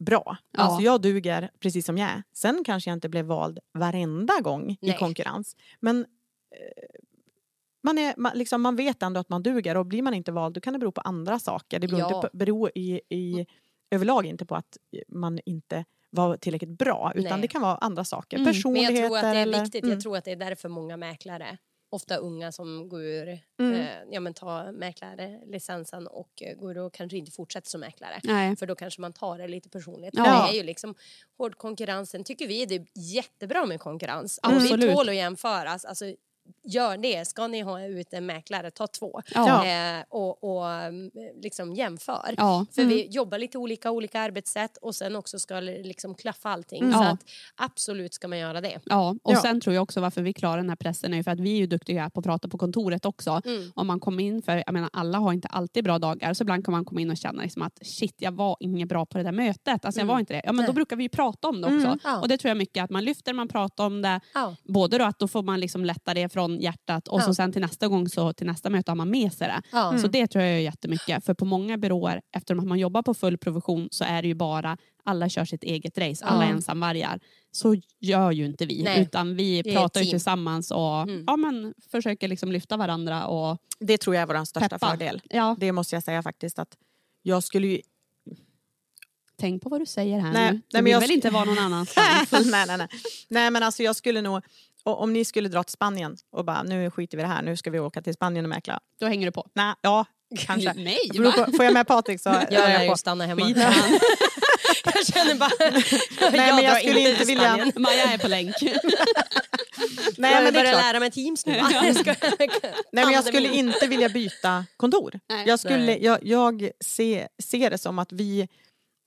[0.04, 0.36] bra.
[0.50, 0.60] Ja.
[0.62, 2.22] Alltså jag duger precis som jag är.
[2.32, 4.98] Sen kanske jag inte blev vald varenda gång i Nej.
[4.98, 5.56] konkurrens.
[5.80, 6.06] Men eh,
[7.82, 10.54] man, är, man, liksom, man vet ändå att man duger och blir man inte vald
[10.54, 11.78] då kan det bero på andra saker.
[11.78, 12.16] Det beror, Ja.
[12.16, 13.46] inte på, beror i, i,
[13.90, 14.76] överlag inte på att
[15.08, 17.40] man inte var tillräckligt bra utan Nej.
[17.42, 18.36] det kan vara andra saker.
[18.36, 18.44] Mm.
[18.44, 19.60] Men Personligheter jag tror att det är eller...
[19.60, 19.94] viktigt, Mm.
[19.94, 21.58] jag tror att det är därför många mäklare
[21.92, 23.74] ofta unga som går ur, Mm.
[23.81, 28.20] eh, ja men tar mäklarlicensen och eh, går och kanske inte fortsätter som mäklare.
[28.24, 28.57] Nej.
[28.57, 30.14] För då kanske man tar det lite personligt.
[30.16, 30.22] Ja.
[30.24, 30.94] Det är ju liksom
[31.38, 32.11] hård konkurrens.
[32.11, 34.38] Sen tycker vi det är jättebra med konkurrens.
[34.42, 34.85] Och Absolut.
[34.88, 35.85] vi tål att jämföras.
[35.85, 36.05] Alltså,
[36.64, 37.28] gör det.
[37.28, 39.20] Ska ni ha ut en mäklare, ta två.
[39.35, 39.66] Ja.
[39.66, 41.11] Eh, och och mm,
[41.42, 42.35] liksom jämför.
[42.37, 42.66] Ja.
[42.74, 46.81] För vi jobbar lite olika, olika arbetssätt och sen också ska liksom klaffa allting.
[46.83, 46.92] Mm.
[46.92, 47.09] Så Ja.
[47.11, 47.24] att
[47.57, 48.81] absolut ska man göra det.
[48.85, 49.40] Ja, och Ja.
[49.42, 51.52] sen tror jag också varför vi klarar den här pressen är ju för att vi
[51.52, 53.40] är ju duktiga på att prata på kontoret också.
[53.44, 53.72] Mm.
[53.74, 56.64] Om man kommer in för, jag menar alla har inte alltid bra dagar, så ibland
[56.64, 59.24] kan man komma in och känna liksom att shit, jag var inget bra på det
[59.24, 59.85] där mötet.
[59.85, 60.14] Alltså jag Mm.
[60.14, 60.42] var inte det.
[60.44, 61.87] Ja men då brukar vi ju prata om det också.
[61.87, 62.20] Mm, ja.
[62.20, 64.20] Och det tror jag mycket att man lyfter, man pratar om det.
[64.35, 64.57] Ja.
[64.64, 67.34] Både då att då får man liksom lätta det från hjärtat och så Ja.
[67.34, 69.62] sen till nästa gång så till nästa möte har man med sig det.
[69.72, 69.98] Ja.
[69.98, 71.24] Så det tror jag är jättemycket.
[71.24, 74.34] För på många byråer, eftersom att man jobbar på full provision så är det ju
[74.34, 76.50] bara alla kör sitt eget race, alla Ja.
[76.50, 77.20] ensamvargar.
[77.50, 78.82] Så gör ju inte vi.
[78.82, 79.02] Nej.
[79.02, 81.24] Utan vi pratar ju tillsammans och Mm.
[81.26, 84.90] ja, men försöker liksom lyfta varandra och Det tror jag är vår största peppa.
[84.90, 85.20] fördel.
[85.30, 86.76] Ja, Det måste jag säga faktiskt att
[87.22, 87.80] jag skulle ju...
[89.36, 90.52] tänk på vad du säger här Nej, nu.
[90.52, 92.30] nej, Du men vill jag väl inte vara någon annanstans?
[92.30, 92.88] nej, nej, nej.
[93.28, 94.42] nej men alltså jag skulle nog...
[94.84, 97.56] och Om ni skulle dra till Spanien och bara nu skiter vi det här, nu
[97.56, 98.80] ska vi åka till Spanien och mäkla.
[99.00, 99.48] Då hänger du på.
[99.54, 100.04] Nej, ja,
[100.38, 100.72] kanske.
[100.74, 101.32] Nej, va?
[101.32, 103.48] på, får jag med Patrik så Jag är lär jag ju stanna hemma.
[104.84, 105.50] Jag känner bara...
[106.30, 107.72] Nej, men jag drar skulle inte till vilja- Spanien.
[107.76, 108.54] Maja är på länk.
[110.16, 111.52] Nej, jag men börjar lära mig Teams nu.
[111.56, 112.14] Jag ska-
[112.92, 115.20] Nej, men jag skulle inte vilja byta kontor.
[115.28, 115.44] Nej.
[115.48, 118.48] Jag, skulle, jag, jag ser, ser det som att vi,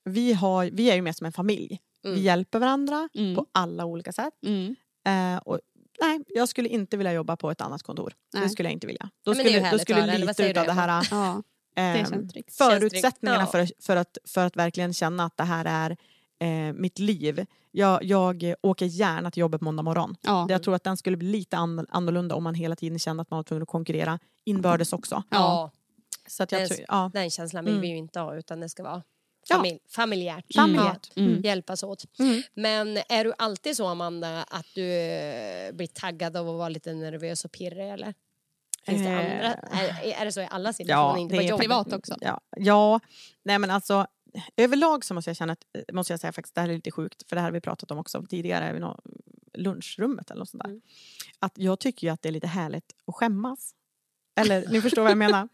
[0.10, 1.80] vi, har, vi är ju mer som en familj.
[2.06, 2.16] Mm.
[2.16, 3.36] Vi hjälper varandra Mm.
[3.36, 4.34] på alla olika sätt.
[4.46, 4.76] Mm.
[5.06, 5.60] Eh, och,
[6.02, 8.14] nej, jag skulle inte vilja jobba på ett annat kontor.
[8.32, 8.50] Det Nej.
[8.50, 9.10] skulle jag inte vilja.
[9.26, 11.44] Då det skulle, då skulle lite utav du, det här Ja,
[11.76, 12.08] det eh,
[12.52, 15.98] förutsättningarna för, för, att, för att verkligen känna att det här är
[16.40, 17.46] eh, mitt liv.
[17.72, 20.16] Jag, jag åker gärna till jobbet måndag morgon.
[20.22, 20.46] Ja.
[20.50, 23.30] Jag tror att den skulle bli lite an, annorlunda om man hela tiden kände att
[23.30, 25.24] man var tvungen att konkurrera inbördes också.
[25.30, 25.72] Ja,
[26.28, 27.12] Så att jag Det är tror, ja.
[27.14, 27.82] den känslan vill Mm.
[27.82, 29.04] vi ju inte ha utan det ska vara
[29.50, 29.56] Ja.
[29.56, 30.56] familj, familjärt.
[30.56, 31.12] Familjärt.
[31.16, 31.42] Ja, Mm.
[31.42, 32.06] Hjälpas åt.
[32.20, 32.42] Mm.
[32.54, 36.94] Men är du alltid så Amanda att du eh, blir taggad av att vara lite
[36.94, 38.14] nervös och pirrig eller?
[38.86, 39.18] Finns det Eh.
[39.20, 39.54] andra?
[39.54, 41.14] Är, är det så i alla situationer?
[41.14, 42.16] Ja, inte det är privat också.
[42.22, 43.00] Ja, ja,
[43.44, 44.08] nej men alltså
[44.58, 46.92] överlag så måste jag känna att, eh, måste jag säga faktiskt, det här är lite
[46.92, 49.00] sjukt för det här har vi pratat om också tidigare i nå-
[49.54, 50.70] lunchrummet eller något sånt där.
[50.70, 50.82] Mm.
[51.40, 53.76] Att jag tycker ju att det är lite härligt att skämmas.
[54.36, 55.48] Eller ni förstår vad jag menar.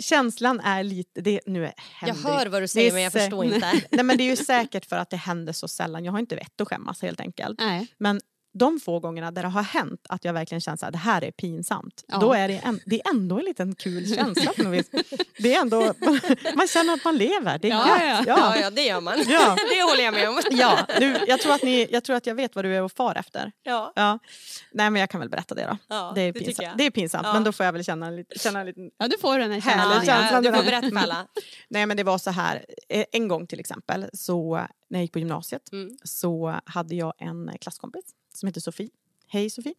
[0.00, 1.72] Känslan är lite, det, nu är,
[2.06, 3.82] Jag hör vad du säger men jag förstår inte.
[3.90, 6.04] Nej men det är ju säkert för att det händer så sällan.
[6.04, 7.60] Jag har inte vett att skämmas helt enkelt.
[7.60, 7.86] Nej.
[7.98, 8.20] Men
[8.58, 11.30] de få gångerna där det har hänt att jag verkligen känt att det här är
[11.30, 12.04] pinsamt.
[12.08, 12.18] Ja.
[12.18, 14.90] Då är det, en, det är ändå en liten kul känsla på något vis.
[15.38, 15.80] Det är ändå,
[16.56, 17.58] man känner att man lever.
[17.58, 17.88] Det är Ja,
[18.18, 18.26] gött.
[18.26, 18.70] ja, Ja, ja.
[18.70, 19.14] det gör man.
[19.26, 19.56] Ja.
[19.74, 20.40] Det håller jag med om.
[20.50, 22.92] Ja, nu, jag, tror att ni, jag tror att jag vet vad du är och
[22.92, 23.52] far efter.
[23.62, 23.92] Ja.
[23.96, 24.18] Ja.
[24.72, 25.78] Nej men jag kan väl berätta det då.
[25.88, 26.78] Ja, det, är pinsamt.
[26.78, 27.32] det är pinsamt Ja.
[27.32, 28.90] men då får jag väl känna en, känna en liten...
[28.98, 30.32] Ja, du får den här känslan.
[30.34, 31.26] Ja, du får berätta för alla.
[31.68, 34.54] Nej men det var så här, eh, en gång till exempel så
[34.90, 35.90] när jag gick på gymnasiet Mm.
[36.04, 38.90] så hade jag en klasskompis som heter Sofie.
[39.28, 39.74] Hej Sofie.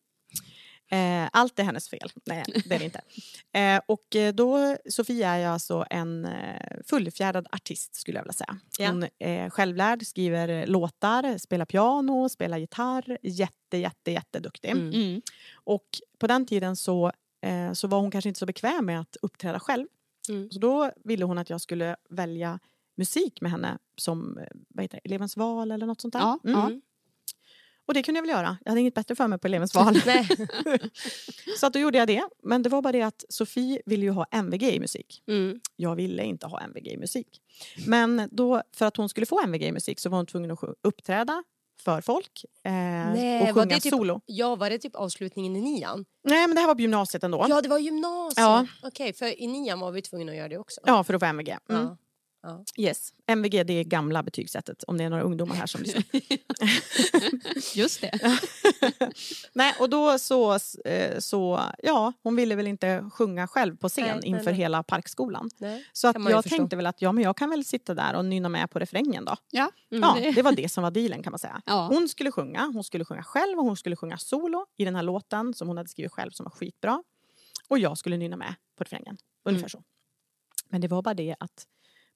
[0.91, 2.09] Eh, allt är hennes fel.
[2.25, 3.01] Nej, det är det inte.
[3.55, 8.33] Eh, och eh, då, Sofie är ju alltså en eh, fullfjädrad artist skulle jag vilja
[8.33, 8.57] säga.
[8.79, 8.87] Ja.
[8.91, 13.17] Hon är självlärd, skriver låtar, spelar piano, spelar gitarr.
[13.21, 14.69] Jätte, jätte, jätteduktig.
[14.71, 14.89] Mm.
[14.93, 15.21] Mm.
[15.53, 15.85] Och
[16.19, 19.59] på den tiden så, eh, så var hon kanske inte så bekväm med att uppträda
[19.59, 19.87] själv.
[20.29, 20.51] Mm.
[20.51, 22.59] Så då ville hon att jag skulle välja
[22.97, 26.19] musik med henne som eh, vad heter det, elevens val eller något sånt där.
[26.19, 26.59] Ja, Mm.
[26.59, 26.71] ja.
[27.87, 28.57] Och det kunde jag väl göra.
[28.65, 29.95] Jag hade inget bättre för mig på elevens val.
[31.59, 32.23] Så att då gjorde jag det.
[32.43, 35.23] Men det var bara det att Sofie ville ju ha MVG i musik.
[35.27, 35.59] Mm.
[35.75, 37.41] Jag ville inte ha MVG i musik.
[37.87, 40.59] Men då, för att hon skulle få MVG i musik så var hon tvungen att
[40.83, 41.43] uppträda
[41.83, 44.21] för folk eh, Nej, och sjunga typ- solo.
[44.25, 46.05] Ja, var det typ avslutningen i nian?
[46.23, 47.45] Nej men det här var på gymnasiet ändå.
[47.49, 48.37] Ja, det var gymnasiet.
[48.37, 48.67] Ja.
[48.83, 50.81] Okej, för i nian var vi tvungna att göra det också.
[50.85, 51.49] Ja, för att få MVG.
[51.49, 51.81] Mm.
[51.81, 51.97] Ja.
[52.47, 52.63] Ja.
[52.77, 53.13] Yes.
[53.27, 56.03] MVG det är gamla betygssättet om det är några ungdomar här som lyssnar.
[57.75, 58.19] Just det.
[59.53, 60.53] Nej, och då så,
[60.85, 64.53] eh, så, ja, hon ville väl inte sjunga själv på scen Nej, nej, inför nej.
[64.53, 65.49] hela parkskolan.
[65.57, 65.85] Nej.
[65.93, 66.57] Så att jag förstå.
[66.57, 69.25] tänkte väl att ja, men jag kan väl sitta där och nynna med på refrängen
[69.25, 69.35] då.
[69.51, 69.71] Ja.
[69.89, 71.61] Ja, det- det var det som var dealen kan man säga.
[71.65, 71.87] Ja.
[71.91, 75.03] Hon skulle sjunga, hon skulle sjunga själv och hon skulle sjunga solo i den här
[75.03, 77.03] låten som hon hade skrivit själv som var skitbra.
[77.67, 79.69] Och jag skulle nynna med på refrängen, ungefär Mm.
[79.69, 79.83] så.
[80.69, 81.65] Men det var bara det att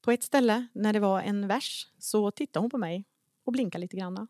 [0.01, 3.05] på ett ställe när det var en vers så tittade hon på mig
[3.45, 4.27] och blinkade lite grann.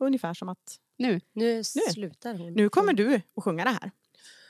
[0.00, 1.20] Ungefär som att Nu.
[1.32, 2.52] Nu slutar hon.
[2.52, 3.90] nu kommer du att sjunga det här.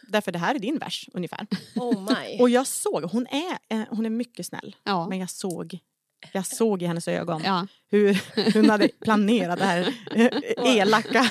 [0.09, 1.47] Därför det här är din vers ungefär.
[1.77, 2.39] Oh my.
[2.41, 4.77] Och jag såg, hon är, eh, hon är mycket snäll.
[4.85, 5.09] Ja.
[5.09, 5.79] Men jag såg,
[6.33, 7.67] jag såg i hennes ögon Ja.
[7.91, 8.23] hur
[8.55, 11.31] hon hade planerat det här eh, elaka.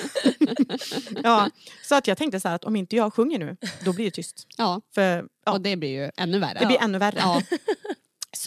[1.23, 1.49] ja,
[1.83, 4.47] så att jag tänkte så att om inte jag sjunger nu, då blir det tyst.
[4.57, 4.81] ja.
[4.95, 6.59] För ja, Och det blir ju ännu värre.
[6.59, 7.17] det blir ännu värre.
[7.19, 7.41] Ja.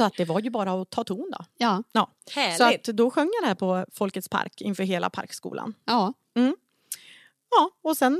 [0.00, 1.44] Så att det var ju bara att ta ton då.
[1.58, 1.82] Ja.
[1.92, 2.10] Ja.
[2.34, 2.88] Så Härligt.
[2.88, 5.74] att då sjöng jag det här på Folkets park inför hela parkskolan.
[5.84, 6.12] Ja.
[7.56, 8.12] Ja, och sen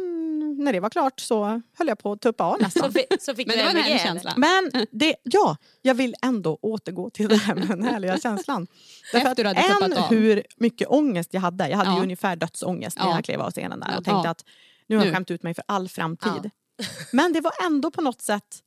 [0.59, 2.93] när det var klart så höll jag på att tuppa av Så, nästan.
[2.93, 4.21] fi, så fick Men du det var en MVG, härlig eller?
[4.21, 4.33] känsla.
[4.37, 8.67] Men det, ja, jag vill ändå återgå till det här med den härliga känslan.
[9.13, 10.09] Därför Efter du att hade än av.
[10.09, 11.69] hur mycket ångest jag hade.
[11.69, 11.97] Jag hade Ja.
[11.97, 13.15] ju ungefär dödsångest när Ja.
[13.15, 14.13] jag klev av scenen där och Ja.
[14.13, 14.45] tänkte att
[14.87, 16.51] nu har jag skämt ut mig för all framtid.
[17.13, 18.59] Men det var ändå på något sätt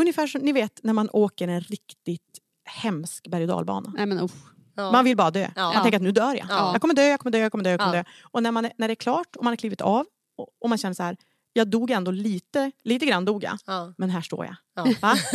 [0.00, 2.39] ungefär som ni vet när man åker en riktigt
[2.70, 3.92] hemsk berg och dalbana.
[3.96, 4.30] Nej men usch.
[4.76, 4.92] Ja.
[4.92, 5.48] Man vill bara dö.
[5.56, 5.72] Ja.
[5.72, 6.46] Man tänker att nu dör jag.
[6.48, 6.72] Ja.
[6.72, 7.70] Jag kommer dö, jag kommer dö, jag kommer dö.
[7.70, 8.02] Jag kommer Ja.
[8.02, 8.08] dö.
[8.22, 10.06] Och när, man är, när det är klart och man har klivit av
[10.38, 11.16] och, och man känner så här,
[11.52, 13.58] jag dog ändå lite, lite grann dog jag.
[13.66, 13.94] Ja.
[13.98, 14.56] Men här står jag.
[14.76, 14.84] Ja.
[15.02, 15.14] Va?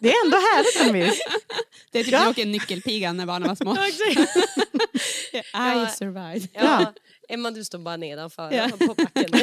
[0.00, 1.20] Det är ändå härligt på något vis.
[1.92, 2.44] Det är typ Ja.
[2.44, 3.72] nyckelpigan när barnen var små.
[5.34, 6.48] I survived.
[6.52, 6.92] Ja.
[7.28, 8.68] Emma, du står bara nedanför Ja.
[8.78, 9.30] på backen.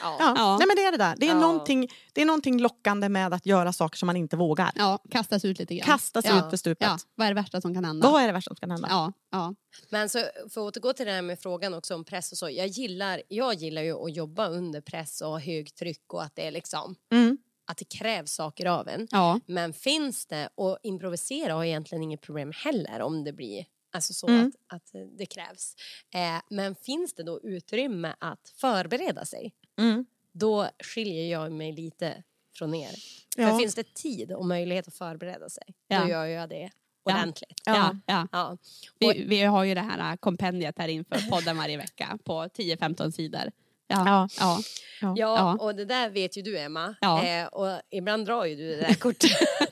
[0.00, 0.16] ja.
[0.18, 0.34] Ja.
[0.36, 0.56] Ja.
[0.58, 1.16] Nej, men det är det där.
[1.18, 1.40] Det är, Ja.
[1.40, 4.70] någonting, det är någonting lockande med att göra saker som man inte vågar.
[4.74, 5.86] Ja, kastas ut lite grann.
[5.86, 6.38] Kastas Ja.
[6.44, 6.86] ut för stupet.
[6.88, 8.10] Ja, vad är det värsta som kan hända?
[8.10, 8.88] Vad är det värsta som kan hända?
[8.90, 9.54] Ja, ja.
[9.90, 10.18] Men så,
[10.50, 12.50] för att återgå till det här med frågan också om press och så.
[12.50, 16.50] Jag gillar, jag gillar ju att jobba under press och högtryck och att det är
[16.50, 17.38] liksom Mm.
[17.70, 19.08] att det krävs saker av en.
[19.10, 19.40] ja.
[19.46, 23.64] Men finns det, och improvisera har jag egentligen inget problem heller om det blir
[23.94, 24.52] Alltså så Mm.
[24.68, 25.76] att, att det krävs.
[26.14, 30.06] Eh, men finns det då utrymme att förbereda sig, Mm.
[30.32, 32.22] då skiljer jag mig lite
[32.58, 32.90] från er.
[33.36, 33.48] Ja.
[33.50, 36.00] För finns det tid och möjlighet att förbereda sig, Ja.
[36.02, 36.70] då gör jag det
[37.02, 37.60] ordentligt.
[37.64, 37.96] Ja.
[38.06, 38.56] Ja, ja.
[38.98, 43.50] Vi, vi har ju det här kompendiet här inför podden varje vecka på 10-15 sidor.
[43.86, 44.02] Ja.
[44.06, 44.28] Ja.
[44.40, 44.58] Ja.
[45.00, 45.14] Ja.
[45.16, 45.64] ja, Ja.
[45.64, 46.94] och det där vet ju du Emma.
[47.00, 47.24] Ja.
[47.24, 49.30] Eh, och ibland drar ju du det där kortet.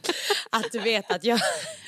[0.51, 1.39] att du vet att jag...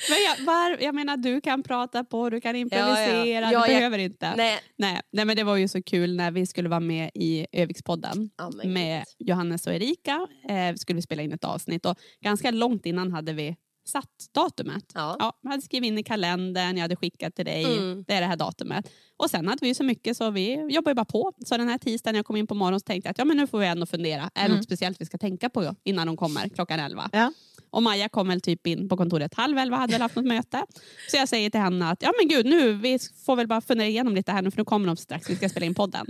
[0.09, 3.67] Men jag, var, jag menar, du kan prata på, du kan improvisera, Ja, du jag-
[3.67, 4.33] behöver inte.
[4.35, 4.59] Nej.
[4.77, 8.29] Nej, nej, men det var ju så kul när vi skulle vara med i Övikspodden
[8.37, 10.27] Ja, men med Johannes och Erika.
[10.49, 13.55] Eh, skulle vi spela in ett avsnitt och ganska långt innan hade vi
[13.85, 14.83] satt datumet.
[14.93, 15.15] Ja.
[15.19, 18.03] Ja, jag hade skrivit in i kalendern, jag hade skickat till dig, Mm.
[18.07, 18.89] det är det här datumet.
[19.17, 21.33] Och sen hade vi så mycket så vi jobbar ju bara på.
[21.45, 23.25] Så den här tisdagen när jag kom in på morgonen så tänkte jag att ja,
[23.25, 24.21] men nu får vi ändå fundera.
[24.23, 24.55] Är det Mm.
[24.57, 27.09] något speciellt vi ska tänka på innan de kommer klockan 11?
[27.13, 27.31] Ja.
[27.69, 30.65] Och Maja kom väl typ in på kontoret halv elva, hade väl haft något möte.
[31.11, 33.87] Så jag säger till henne att ja men gud nu, vi får väl bara fundera
[33.87, 36.05] igenom lite här nu för nu kommer de strax, vi ska spela in podden.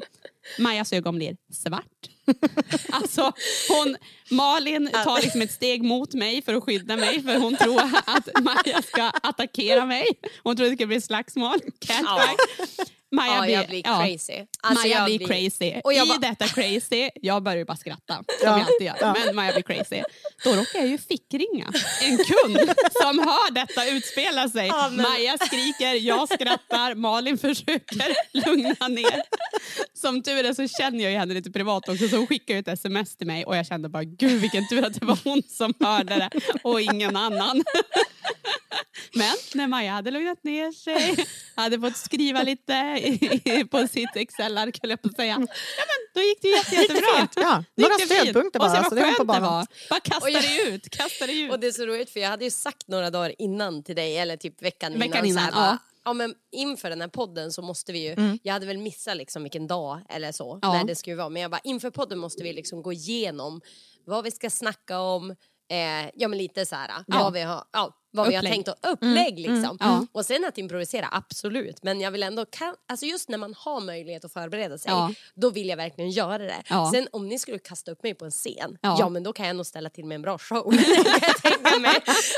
[0.60, 2.10] Majas ögon blir svart.
[2.90, 3.32] Alltså
[3.70, 3.98] hon,
[4.30, 8.44] Malin tar liksom ett steg mot mig för att skydda mig för hon tror att
[8.44, 10.08] Maja ska attackera mig.
[10.44, 11.60] Hon tror det ska bli slagsmål.
[11.80, 12.40] Catfight.
[13.14, 14.00] Maja Ja, blir, jag blir ja.
[14.06, 14.46] crazy.
[14.62, 15.82] Alltså, Maja blir crazy.
[15.84, 18.50] Och jag I detta crazy, jag börjar ju bara skratta som Ja.
[18.50, 18.98] jag alltid gör.
[19.00, 19.16] Ja.
[19.26, 20.04] Men Maja blir crazy.
[20.44, 22.58] Då råkar jag ju fickringa en kund
[23.02, 24.68] som hör detta utspela sig.
[24.68, 28.16] Ja, men- Maja skriker, jag skrattar, Malin försöker
[28.48, 29.22] lugna ner.
[29.94, 32.68] Som tur är så känner jag ju henne lite privat också så hon skickar ett
[32.68, 35.74] sms till mig och jag kände bara gud vilken tur att det var hon som
[35.80, 36.30] hörde det
[36.64, 37.64] och ingen annan.
[39.14, 43.00] Men när Maja hade lugnat ner sig, hade fått skriva lite
[43.72, 45.32] på sitt Excel-ark höll jag på att säga.
[45.32, 47.18] Ja, men då gick det ju jätte, jättebra.
[47.20, 47.64] fint, ja.
[47.76, 49.68] Några stödpunkter Och bara, se så det var skönt det var.
[49.90, 51.52] Bara kasta Och jag- det ut, kasta det ut.
[51.52, 54.18] Och det är så roligt för jag hade ju sagt några dagar innan till dig,
[54.18, 55.34] eller typ veckan, Veckan innan.
[55.34, 55.78] så här, innan, ja.
[56.06, 56.14] ja.
[56.14, 59.68] men inför den här podden så måste vi ju, jag hade väl missat liksom vilken
[59.68, 60.74] dag eller så, Ja.
[60.74, 61.30] när det skulle vara.
[61.30, 63.62] Men jag bara, inför podden måste vi liksom gå igenom
[64.06, 65.32] vad vi ska snacka om,
[65.72, 68.54] eh, ja men lite så här, vad vi har, ja, vad vi har Upplägg.
[68.54, 69.78] tänkt och upplägg liksom.
[69.80, 70.06] ja.
[70.12, 71.84] Och sen att improvisera, absolut.
[71.84, 75.12] Men jag vill ändå, kan, alltså just när man har möjlighet att förbereda sig, Ja.
[75.36, 76.64] då vill jag verkligen göra det.
[76.70, 76.92] Ja.
[76.94, 79.10] Sen om ni skulle kasta upp mig på en scen, Ja.
[79.10, 80.74] men då kan jag nog ställa till med en bra show.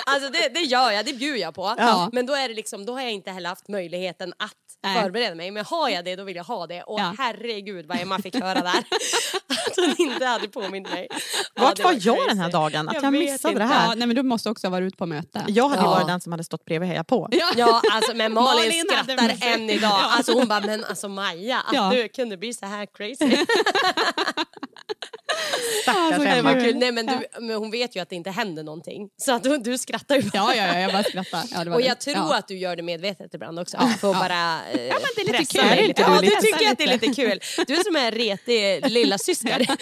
[0.05, 1.76] Alltså det, det gör jag, det bjuder jag på.
[2.11, 4.51] Men då, är det liksom, då har jag inte heller haft möjligheten att.
[4.93, 5.51] Förbereda mig.
[5.51, 6.81] Men har jag det, då vill jag ha det.
[6.83, 7.13] Och Ja.
[7.17, 8.77] herregud vad Emma fick höra där.
[9.67, 11.07] att hon inte hade påmint mig.
[11.11, 11.17] Ja,
[11.63, 12.27] Vart det var var jag crazy.
[12.29, 12.88] den här dagen?
[12.89, 13.75] Att jag, Jag missade det inte.
[13.75, 13.88] här?
[13.88, 15.43] Ja, nej, men du måste också vara ute på möte.
[15.47, 15.89] Jag hade Ja.
[15.89, 17.29] varit den som hade stått bredvid och hejat på.
[17.55, 19.89] Ja, alltså, men Malin, Malin skrattar än idag.
[19.91, 20.09] Ja.
[20.17, 21.89] Alltså, hon bara, men alltså Maja, att Ja.
[21.93, 23.45] du kunde bli så här crazy.
[25.83, 26.51] Stackars Alltså, det Det Emma.
[26.79, 29.09] Nej, men, du, men hon vet ju att det inte händer någonting.
[29.17, 30.31] Så att du, du skrattar ju bara.
[30.33, 31.43] Ja, ja, ja, jag bara skrattar.
[31.51, 31.88] Ja, det var Och det.
[31.88, 32.36] jag tror ja.
[32.38, 33.77] att du gör det medvetet ibland också.
[33.99, 35.93] För att bara eh, Ja, men det är lite kul.
[35.97, 37.21] Ja, du tycker att det är lite.
[37.21, 37.39] kul.
[37.67, 39.67] Du är som en retig lilla syster.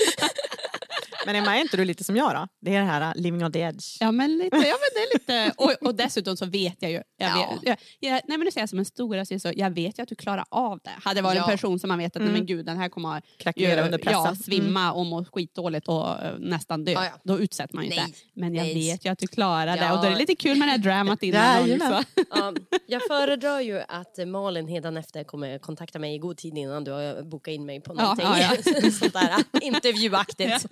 [1.26, 2.48] Men Emma, är inte du lite som jag då?
[2.62, 3.98] Det är det här uh, living on the edge.
[4.00, 5.54] Ja men, lite, ja, men det är lite...
[5.58, 7.02] Och, och dessutom så vet jag ju...
[7.18, 7.50] Jag Ja.
[7.52, 10.04] vet, jag, jag, nej men nu säger jag som en stora syster, jag vet ju
[10.04, 10.92] att du klarar av det.
[11.04, 11.44] Hade det varit Ja.
[11.44, 13.22] en person som man vet att nej, men gud den här kommer
[13.56, 14.22] ju- under pressen.
[14.24, 16.92] Ja, svimma och må skitdåligt och eh, nästan dö.
[16.92, 17.12] Ja, ja.
[17.24, 18.00] Då utsätter man ju Nej.
[18.08, 18.20] inte.
[18.36, 18.74] Men jag Nej.
[18.76, 19.94] vet ju att du klarar det Ja.
[19.94, 22.04] och då är det lite kul med det här dramat innan också.
[22.30, 22.54] Ja,
[22.88, 27.22] jag föredrar ju att Malin efter kommer kontakta mig i god tid innan du har
[27.24, 28.28] bokat in mig på Ja, någonting.
[28.28, 30.66] ja, Sånt där intervjuaktigt.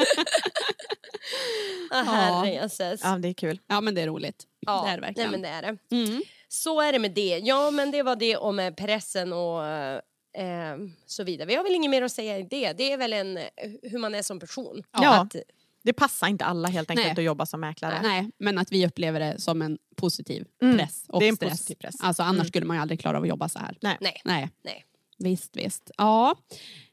[1.90, 1.96] Ja.
[1.98, 3.02] Herrejösses.
[3.04, 3.60] Ja, det är kul.
[3.68, 4.44] Ja men det är roligt.
[4.60, 5.32] Ja, det är det nej, verkligen.
[5.32, 5.96] men det är det.
[5.96, 6.22] Mm.
[6.48, 7.40] Så är det med det.
[7.44, 11.48] Ja, men det var det om eh, pressen och eh, så vidare.
[11.48, 12.74] Vi har väl inget mer att säga i det.
[12.74, 13.44] Det är väl en, eh,
[13.84, 14.84] hur man är som person.
[14.94, 15.22] Ja.
[15.22, 15.36] Att,
[15.84, 17.12] Det passar inte alla helt enkelt Nej.
[17.18, 18.00] att jobba som mäklare.
[18.04, 21.36] Nej, men att vi upplever det som en positiv Mm, press och det är en
[21.36, 21.52] stress.
[21.52, 21.96] positiv press.
[22.00, 22.48] Alltså, annars Mm.
[22.48, 23.78] skulle man ju aldrig klara av att jobba så här.
[23.82, 23.98] Nej.
[24.02, 24.50] nej, Nej.
[24.64, 24.86] nej.
[25.24, 25.92] Visst, visst.
[25.98, 26.36] Ja.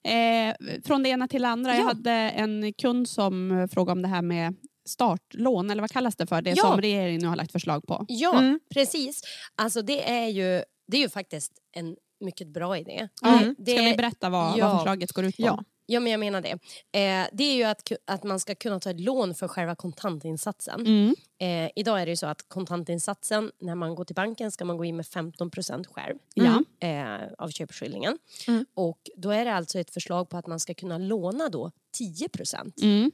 [0.05, 0.55] Eh,
[0.85, 1.71] från det ena till det andra.
[1.75, 1.87] Jag Ja.
[1.87, 4.55] hade en kund som frågade om det här med
[4.89, 6.43] startlån, eller vad kallas det för?
[6.43, 6.57] Det Ja.
[6.63, 8.05] som regeringen nu har lagt förslag på.
[8.09, 8.61] Ja, Mm.
[8.75, 9.21] precis.
[9.55, 13.09] Alltså det är ju, det är ju faktiskt en mycket bra idé.
[13.25, 13.55] Mm.
[13.59, 14.67] Det, Ska vi berätta vad, ja.
[14.69, 15.43] vad förslaget går ut på?
[15.43, 15.65] Ja.
[15.91, 16.51] Ja, men jag menar det.
[16.99, 20.81] Eh, det är ju att, att man ska kunna ta ett lån för själva kontantinsatsen.
[20.81, 21.15] Mm.
[21.41, 24.77] Eh, idag är det ju så att kontantinsatsen, när man går till banken ska man
[24.77, 25.51] gå in med 15
[25.95, 26.63] själv Ja.
[26.89, 28.19] eh, av köpeskillingen.
[28.49, 28.67] Mm.
[28.75, 32.29] Och då är det alltså ett förslag på att man ska kunna låna då 10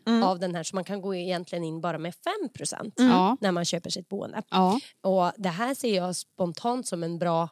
[0.07, 0.23] Mm.
[0.23, 3.37] av den här, så man kan gå egentligen in bara med 5 Ja.
[3.41, 4.43] när man köper sitt boende.
[4.51, 4.81] Ja.
[5.01, 7.49] Och det här ser jag spontant som en bra,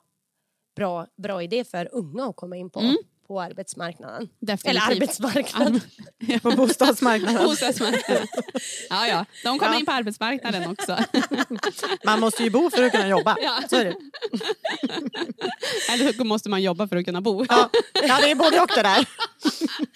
[0.76, 2.80] bra, bra idé för unga att komma in på.
[2.80, 2.96] Mm.
[3.26, 4.28] På arbetsmarknaden.
[4.40, 4.70] Definitivt.
[4.70, 5.80] Eller arbetsmarknaden.
[6.42, 7.44] På bostadsmarknaden.
[7.44, 8.26] Bostadsmarknaden.
[8.90, 9.24] Ja, ja.
[9.44, 9.78] De kommer Ja.
[9.80, 10.96] in på arbetsmarknaden också.
[12.04, 13.36] Man måste ju bo för att kunna jobba.
[13.42, 13.60] Ja.
[13.70, 13.94] Så är det.
[15.92, 17.44] Eller så måste man jobba för att kunna bo.
[17.48, 17.70] Ja.
[17.94, 19.06] ja, det är både och det där.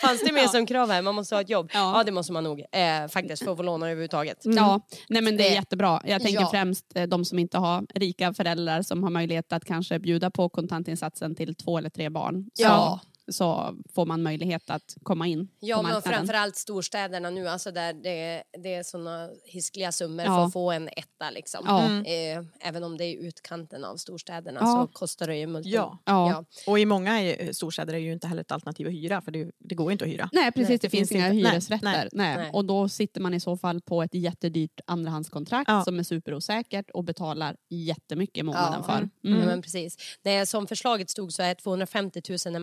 [0.01, 0.49] Fanns det med Ja.
[0.49, 1.03] som krav här?
[1.03, 1.71] Man måste ha ett jobb.
[1.75, 1.99] Ja.
[1.99, 4.39] Ja, det måste man nog eh, faktiskt för att få låna överhuvudtaget.
[4.43, 6.03] Ja, nej men det är Det- jättebra.
[6.05, 6.51] Jag tänker Ja.
[6.51, 10.49] främst eh, de som inte har rika föräldrar som har möjlighet att kanske bjuda på
[10.49, 12.45] kontantinsatsen till två eller tre barn.
[12.55, 13.01] Så, Ja.
[13.29, 16.19] Så får man möjlighet att komma in Ja, på men marknaden.
[16.19, 20.37] framförallt storstäderna nu, alltså där det, det är såna hiskliga summor Ja.
[20.37, 21.31] för att få en etta.
[21.31, 21.65] Liksom.
[21.67, 22.11] Ja.
[22.13, 24.89] Eh, även om det är utkanten av storstäderna Ja.
[24.93, 25.73] så kostar det ju multum.
[25.73, 25.99] Ja.
[26.05, 26.45] Ja.
[26.67, 29.31] Och i många eh, storstäder är det ju inte heller ett alternativ att hyra för
[29.31, 30.29] det, det går ju inte att hyra.
[30.33, 31.51] Nej precis, Nej, det, det finns finns inga inte.
[31.51, 31.85] Hyresrätter.
[31.85, 32.51] Nej, nej, nej.
[32.53, 35.85] Och då sitter man i så fall på ett jättedyrt andrahandskontrakt Ja.
[35.85, 38.95] som är superosäkert och betalar jättemycket i månaden Ja.
[38.95, 39.09] för.
[39.21, 39.97] Ja, men precis.
[40.23, 42.59] Det, som förslaget stod så är 250 000 är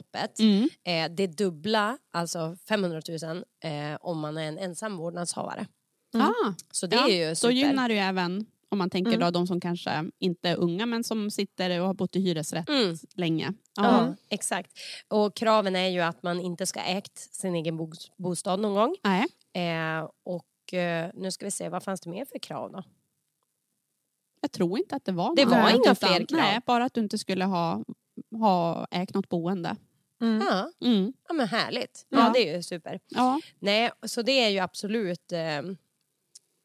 [0.00, 0.38] maxbeloppet.
[0.40, 0.68] Mm.
[0.84, 5.66] Eh, det dubbla, alltså 500 000 eh, om man är en ensam vårdnadshavare.
[6.14, 7.52] Ah, Så det ja, är ju Då super.
[7.54, 9.20] gynnar det ju även om man tänker Mm.
[9.20, 12.68] då de som kanske inte är unga men som sitter och har bott i hyresrätt
[12.68, 12.96] Mm.
[13.14, 13.52] länge.
[13.76, 14.72] Ja, exakt.
[15.08, 18.96] Och kraven är ju att man inte ska ägt sin egen bo- bostad någon gång.
[19.04, 19.26] Nej.
[19.52, 22.82] Eh, och eh, nu ska vi se, vad fanns det mer för krav då?
[24.40, 26.40] Jag tror inte att det var Det var inga fler krav.
[26.40, 27.84] Nej, bara att du inte skulle ha,
[28.38, 29.76] ha ägt något boende.
[30.20, 30.46] Mm.
[30.50, 31.12] Ja, Mm.
[31.28, 32.06] ja men härligt.
[32.08, 32.30] Ja, Ja.
[32.34, 33.00] det är ju super.
[33.08, 33.40] Ja.
[33.58, 35.58] Nej, så det är ju absolut eh,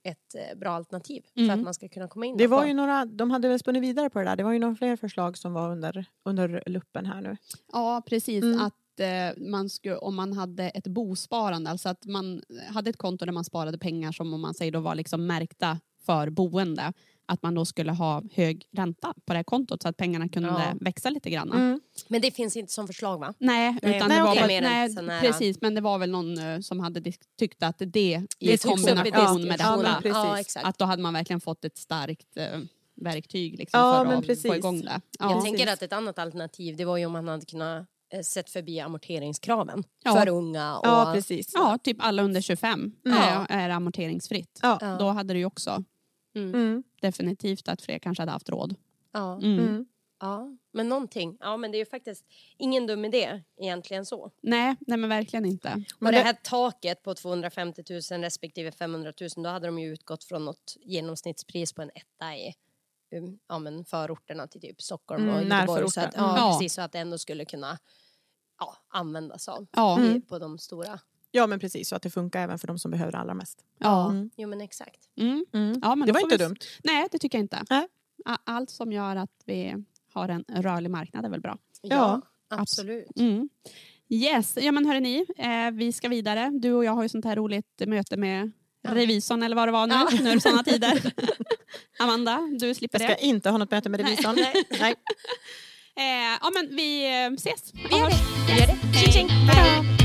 [0.04, 1.60] ett eh, bra alternativ för Mm.
[1.60, 2.38] att man ska kunna komma in.
[2.38, 4.36] Det var ju några, de hade väl spunnit vidare på det där.
[4.36, 7.38] Det var ju några fler förslag som var under, under luppen här nu.
[7.72, 8.44] ja, precis.
[8.44, 8.62] Mm.
[8.62, 12.42] Att eh, man skulle, om man hade ett bosparande, alltså att man
[12.74, 15.80] hade ett konto där man sparade pengar som om man säger då var liksom märkta
[16.06, 16.94] för boende,
[17.28, 20.50] att man då skulle ha hög ränta på det här kontot så att pengarna kunde
[20.50, 20.62] Ja.
[20.82, 21.52] växa lite grann.
[21.52, 21.80] Mm.
[22.08, 23.34] Men det finns inte som förslag va?
[23.38, 26.60] Nej, Nej, utan nej, det var väl, nej, precis, men det var väl någon eh,
[26.60, 31.02] som hade tyckt att det i Det i kombination med detta, Ja, att då hade
[31.02, 32.60] man verkligen fått ett starkt eh,
[33.02, 34.48] verktyg liksom, Ja, för men att precis.
[34.52, 35.02] få igång det.
[35.20, 35.42] Jag Ja.
[35.42, 38.80] tänker att ett annat alternativ det var ju om man hade kunnat eh, sett förbi
[38.80, 40.16] amorteringskraven Ja.
[40.16, 40.78] för unga.
[40.78, 41.52] Och, Ja, precis.
[41.54, 43.16] ja, typ alla under 25 Ja.
[43.16, 44.60] är, är amorteringsfritt.
[44.62, 44.78] Ja.
[44.82, 44.96] Ja.
[45.00, 45.84] Då hade det ju också
[46.36, 46.84] Mm.
[47.08, 48.76] Definitivt att fler kanske hade haft råd.
[49.12, 49.60] Ja, Mm.
[49.60, 49.86] Mm.
[50.20, 51.38] ja, men någonting.
[51.40, 52.26] Ja, men det är ju faktiskt
[52.58, 54.32] ingen dum idé egentligen så.
[54.42, 55.84] Nej, nej men verkligen inte.
[56.00, 60.24] och det här taket på 250 000 respektive 500 000 då hade de ju utgått
[60.24, 62.54] från något genomsnittspris på en etta i
[63.16, 65.90] um, ja, men förorterna till typ Stockholm Mm, och Göteborg.
[65.92, 66.36] Så att, ja, Mm.
[66.36, 66.52] Ja.
[66.52, 67.78] precis, så att det ändå skulle kunna
[68.60, 70.00] ja, användas av Ja.
[70.00, 70.22] Mm.
[70.22, 71.00] på de stora.
[71.36, 71.90] Ja, men precis.
[71.90, 73.60] Så att det funkar även för de som behöver det allra mest.
[73.80, 74.10] Ja.
[74.10, 74.30] Mm.
[74.38, 75.00] Jo men exakt.
[75.18, 75.46] Mm.
[75.54, 75.80] Mm.
[75.84, 76.56] Ja, men det var inte vi- dumt.
[76.84, 77.86] Nej, det tycker jag inte.
[78.26, 79.76] A- Allt som gör att vi
[80.14, 81.58] har en rörlig marknad är väl bra.
[81.82, 81.96] Ja,
[82.50, 83.20] Ja, absolut.
[83.20, 83.50] Mm.
[84.10, 86.52] Yes, ja men hörni, eh, vi ska vidare.
[86.54, 88.52] Du och jag har ju sånt här roligt möte med
[88.88, 89.94] revisorn eller vad det var nu.
[89.94, 90.10] Ja.
[90.24, 91.14] Nu är det sådana tider.
[92.00, 93.28] Amanda, du slipper Jag ska det.
[93.28, 94.36] inte ha något möte med revisorn.
[94.36, 94.54] Nej.
[94.80, 94.96] Nej.
[95.98, 97.74] Eh, ja men vi eh, ses.
[97.74, 98.16] Vi gör det.
[98.48, 98.98] Vi gör det.
[99.00, 99.30] Tjing tjing.
[99.30, 100.05] Hej